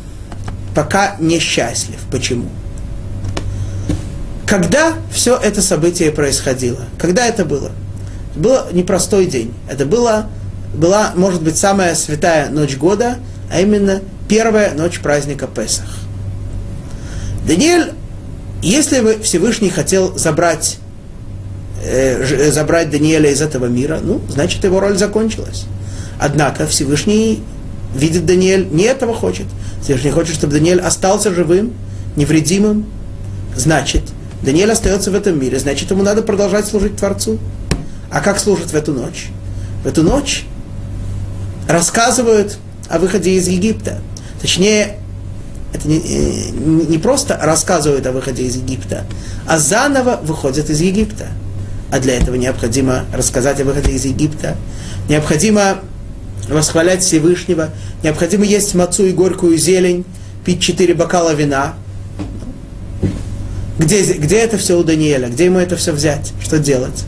[0.74, 2.00] пока несчастлив.
[2.10, 2.48] Почему?
[4.46, 6.86] Когда все это событие происходило?
[6.98, 7.72] Когда это было?
[8.32, 9.54] Это был непростой день.
[9.70, 10.28] Это было,
[10.74, 13.18] была, может быть, самая святая ночь года,
[13.52, 15.90] а именно первая ночь праздника Песах.
[17.48, 17.94] Даниэль,
[18.62, 20.78] если бы Всевышний хотел забрать,
[21.84, 25.66] э, забрать Даниэля из этого мира, ну, значит, его роль закончилась.
[26.20, 27.42] Однако Всевышний
[27.96, 29.48] видит Даниэль, не этого хочет.
[29.82, 31.74] Всевышний хочет, чтобы Даниэль остался живым,
[32.16, 32.86] невредимым.
[33.56, 34.04] Значит,
[34.44, 37.40] Даниэль остается в этом мире, значит, ему надо продолжать служить Творцу.
[38.12, 39.30] А как служит в эту ночь?
[39.84, 40.46] В эту ночь
[41.70, 42.58] рассказывают
[42.90, 44.00] о выходе из Египта.
[44.42, 44.98] Точнее,
[45.72, 49.06] это не, э, не просто рассказывают о выходе из Египта,
[49.48, 51.28] а заново выходят из Египта.
[51.92, 54.58] А для этого необходимо рассказать о выходе из Египта.
[55.08, 55.80] Необходимо
[56.50, 57.70] восхвалять Всевышнего,
[58.02, 60.06] необходимо есть мацу и горькую зелень,
[60.44, 61.76] пить четыре бокала вина.
[63.78, 65.30] Где, где это все у Даниэля?
[65.30, 66.34] Где ему это все взять?
[66.42, 67.06] Что делать?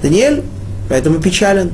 [0.00, 0.44] Даниэль
[0.88, 1.72] поэтому печален.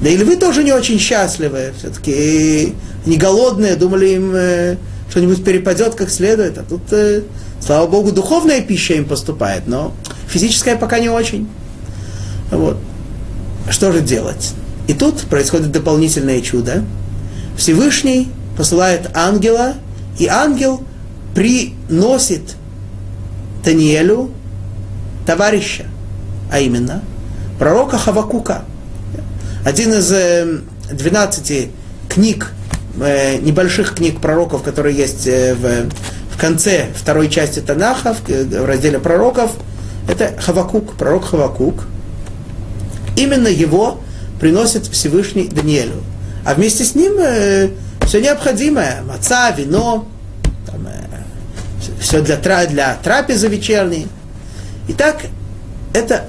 [0.00, 2.74] Да и львы тоже не очень счастливы, все-таки
[3.06, 4.76] не голодные, думали им э,
[5.10, 7.22] что-нибудь перепадет как следует, а тут, э,
[7.60, 9.92] слава богу, духовная пища им поступает, но
[10.28, 11.48] физическая пока не очень.
[12.50, 12.76] Вот.
[13.70, 14.52] Что же делать?
[14.88, 16.84] И тут происходит дополнительное чудо.
[17.56, 19.74] Всевышний посылает ангела,
[20.18, 20.82] и ангел
[21.34, 22.56] приносит
[23.64, 24.30] Таниэлю
[25.26, 25.86] товарища,
[26.50, 27.02] а именно
[27.58, 28.64] пророка Хавакука.
[29.64, 30.60] Один из э,
[30.92, 31.70] 12
[32.10, 32.52] книг,
[33.00, 38.64] э, небольших книг пророков, которые есть э, в, в конце второй части Танаха, в, в
[38.66, 39.52] разделе пророков,
[40.06, 41.86] это Хавакук, пророк Хавакук.
[43.16, 44.00] Именно его
[44.38, 46.02] приносит Всевышний Даниэлю.
[46.44, 47.70] А вместе с ним э,
[48.06, 50.06] все необходимое, маца, вино,
[50.66, 52.36] там, э, все для,
[52.66, 54.08] для трапезы вечерней.
[54.88, 55.22] Итак,
[55.94, 56.26] это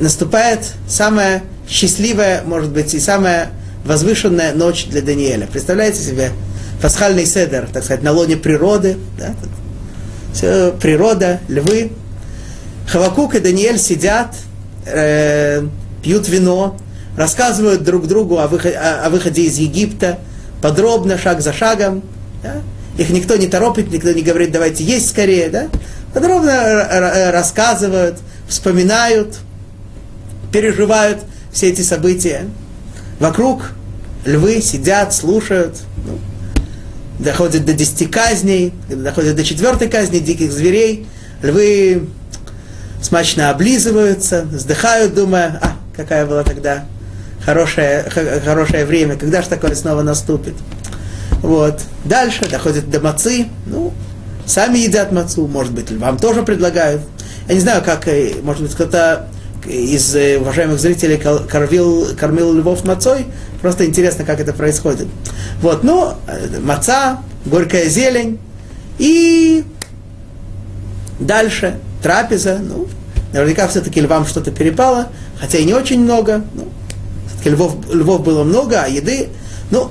[0.00, 3.50] наступает самая счастливая, может быть, и самая
[3.84, 5.46] возвышенная ночь для Даниэля.
[5.46, 6.30] Представляете себе
[6.80, 9.34] пасхальный седер, так сказать, на лоне природы, да?
[10.34, 11.92] все природа, львы.
[12.88, 14.36] Хавакук и Даниэль сидят,
[14.86, 15.66] э,
[16.02, 16.76] пьют вино,
[17.16, 20.18] рассказывают друг другу о выходе, о, выходе из Египта,
[20.60, 22.02] подробно, шаг за шагом.
[22.42, 22.56] Да?
[22.98, 25.48] Их никто не торопит, никто не говорит, давайте есть скорее.
[25.48, 25.68] Да?
[26.12, 28.18] Подробно рассказывают,
[28.48, 29.38] вспоминают,
[30.52, 31.20] переживают
[31.52, 32.48] все эти события.
[33.20, 33.72] Вокруг
[34.24, 36.18] львы сидят, слушают, ну,
[37.18, 41.06] доходит до десяти казней, доходит до четвертой казни диких зверей,
[41.42, 42.08] львы
[43.00, 46.84] смачно облизываются, вздыхают, думая, а, какая была тогда
[47.44, 48.04] хорошее,
[48.44, 50.54] хорошее время, когда же такое снова наступит.
[51.42, 51.80] Вот.
[52.04, 53.92] Дальше доходит до мацы, ну,
[54.46, 57.02] сами едят мацу, может быть, вам тоже предлагают.
[57.48, 59.28] Я не знаю, как, э, может быть, кто-то
[59.66, 63.26] из э, уважаемых зрителей кормил, кормил львов мацой.
[63.60, 65.06] Просто интересно, как это происходит.
[65.60, 68.38] Вот, ну, э, маца, горькая зелень.
[68.98, 69.64] И
[71.18, 72.60] дальше трапеза.
[72.60, 72.88] Ну,
[73.32, 75.08] наверняка все-таки львам что-то перепало,
[75.40, 76.42] хотя и не очень много.
[76.54, 76.68] Ну,
[77.28, 79.28] все-таки львов, львов было много, а еды,
[79.70, 79.90] ну,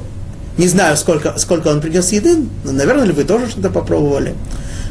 [0.57, 4.35] не знаю, сколько, сколько он принес еды, но, наверное, львы тоже что-то попробовали.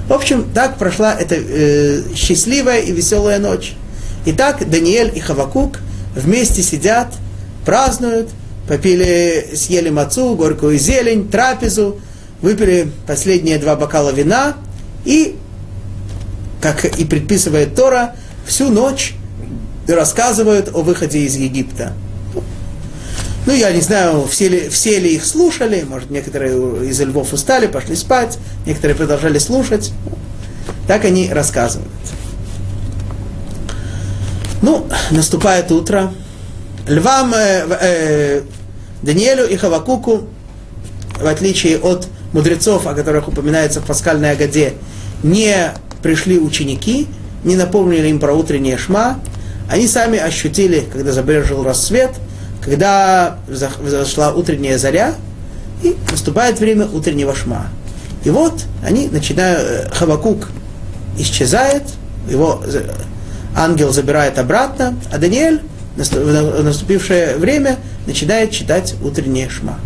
[0.08, 3.74] В общем, так прошла эта э, счастливая и веселая ночь.
[4.26, 5.78] Итак, Даниэль и Хавакук
[6.14, 7.14] вместе сидят,
[7.64, 8.28] празднуют,
[8.68, 12.00] попили, съели мацу, горькую зелень, трапезу,
[12.42, 14.56] выпили последние два бокала вина
[15.04, 15.36] и,
[16.60, 18.14] как и предписывает Тора,
[18.46, 19.14] всю ночь
[19.88, 21.92] рассказывают о выходе из Египта.
[23.46, 27.66] Ну, я не знаю, все ли, все ли их слушали, может, некоторые из львов устали,
[27.66, 29.92] пошли спать, некоторые продолжали слушать.
[30.86, 31.90] Так они рассказывают.
[34.62, 36.12] Ну, наступает утро.
[36.86, 38.42] Львам э, э,
[39.02, 40.26] Даниэлю и Хавакуку,
[41.18, 44.74] в отличие от мудрецов, о которых упоминается в пасхальной Агаде,
[45.22, 47.06] не пришли ученики,
[47.44, 49.20] не напомнили им про утреннее шма.
[49.70, 52.10] Они сами ощутили, когда забрежил рассвет,
[52.62, 55.14] когда зашла утренняя заря,
[55.82, 57.68] и наступает время утреннего шма.
[58.24, 60.48] И вот они начинают, э, Хавакук
[61.18, 61.84] исчезает,
[62.28, 62.62] его
[63.56, 65.60] ангел забирает обратно, а Даниэль
[65.96, 67.76] в наступившее время
[68.06, 69.78] начинает читать утреннее шма.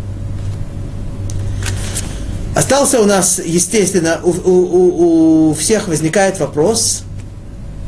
[2.54, 7.02] Остался у нас, естественно, у, у, у всех возникает вопрос,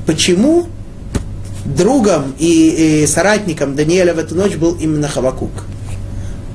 [0.07, 0.67] почему
[1.65, 5.51] другом и, и соратником Даниэля в эту ночь был именно Хавакук.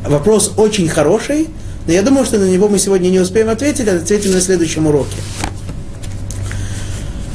[0.06, 1.48] Вопрос очень хороший,
[1.86, 4.88] но я думаю, что на него мы сегодня не успеем ответить, а ответим на следующем
[4.88, 5.16] уроке.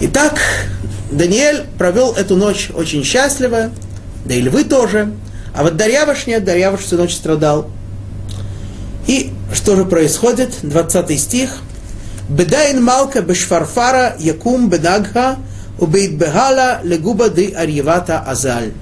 [0.01, 0.39] Итак,
[1.11, 3.71] Даниэль провел эту ночь очень счастливо,
[4.25, 5.13] да и львы тоже.
[5.55, 7.71] А вот Дарьявыш нет, Дарьявыш всю ночь страдал.
[9.07, 10.55] И что же происходит?
[10.63, 11.51] 20 стих.
[12.29, 15.37] Бедайн малка бешфарфара якум бенагха
[15.79, 18.73] убейт бегала легуба ды арьевата азаль.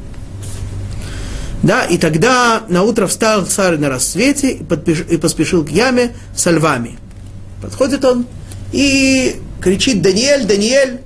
[1.63, 6.15] Да, и тогда на утро встал царь на рассвете и, подпиш, и поспешил к яме
[6.37, 6.99] со львами.
[7.63, 8.27] Подходит он
[8.73, 11.01] и кричит, Даниэль, Даниэль,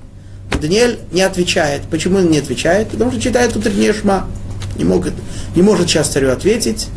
[0.59, 1.83] Даниэль не отвечает.
[1.91, 2.89] Почему он не отвечает?
[2.89, 4.27] Потому что читает утреннее шма.
[4.77, 5.15] Не, может,
[5.55, 6.89] не может сейчас царю ответить.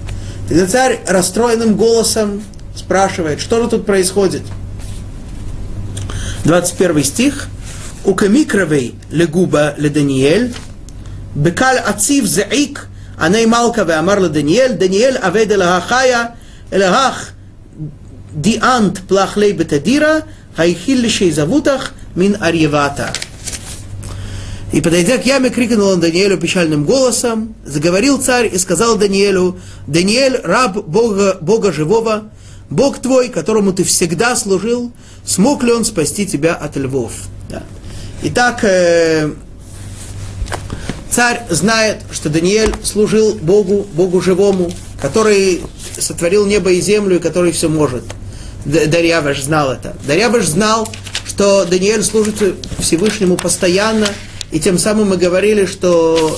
[0.47, 2.43] Тогда царь расстроенным голосом
[2.75, 4.41] спрашивает, что же тут происходит.
[6.43, 7.47] 21 стих.
[8.03, 10.53] У камикровей легуба ле Даниэль,
[11.35, 12.87] бекаль ацив заик,
[13.17, 16.35] аней малка веамар ле Даниэль, Даниэль авед элахая,
[16.71, 17.33] элахах
[18.33, 20.23] диант плахлей бетадира,
[20.55, 23.13] хайхил лишей завутах мин арьевата.
[24.71, 30.39] И, подойдя к яме, крикнул он Даниэлю печальным голосом, заговорил царь и сказал Даниэлю, «Даниэль,
[30.43, 32.29] раб Бога, Бога живого,
[32.69, 34.93] Бог твой, которому ты всегда служил,
[35.25, 37.11] смог ли он спасти тебя от львов?»
[37.49, 37.63] да.
[38.23, 39.31] Итак, э,
[41.09, 45.61] царь знает, что Даниэль служил Богу, Богу живому, который
[45.99, 48.03] сотворил небо и землю, и который все может.
[48.65, 49.95] Дарьяваш знал это.
[50.05, 50.87] Дарьяваш знал,
[51.25, 52.35] что Даниэль служит
[52.79, 54.07] Всевышнему постоянно,
[54.51, 56.37] и тем самым мы говорили, что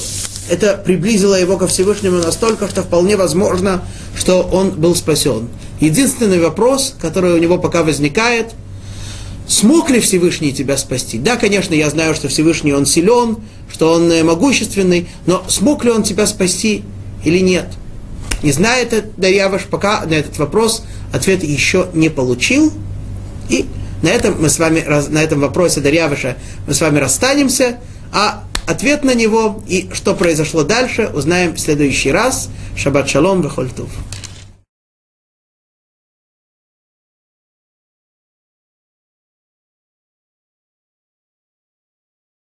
[0.49, 3.83] это приблизило его ко Всевышнему настолько, что вполне возможно,
[4.15, 5.49] что он был спасен.
[5.79, 8.51] Единственный вопрос, который у него пока возникает,
[9.47, 11.17] смог ли Всевышний тебя спасти?
[11.17, 13.37] Да, конечно, я знаю, что Всевышний он силен,
[13.71, 16.83] что он э, могущественный, но смог ли он тебя спасти
[17.23, 17.67] или нет?
[18.43, 20.83] Не знает Дарьяваш пока на этот вопрос
[21.13, 22.71] ответ еще не получил.
[23.49, 23.65] И
[24.01, 26.35] на этом мы с вами, на этом вопросе Дарьяваша
[26.67, 27.77] мы с вами расстанемся.
[28.13, 32.49] А ответ на него и что произошло дальше узнаем в следующий раз.
[32.77, 33.89] Шаббат шалом, вехольтув.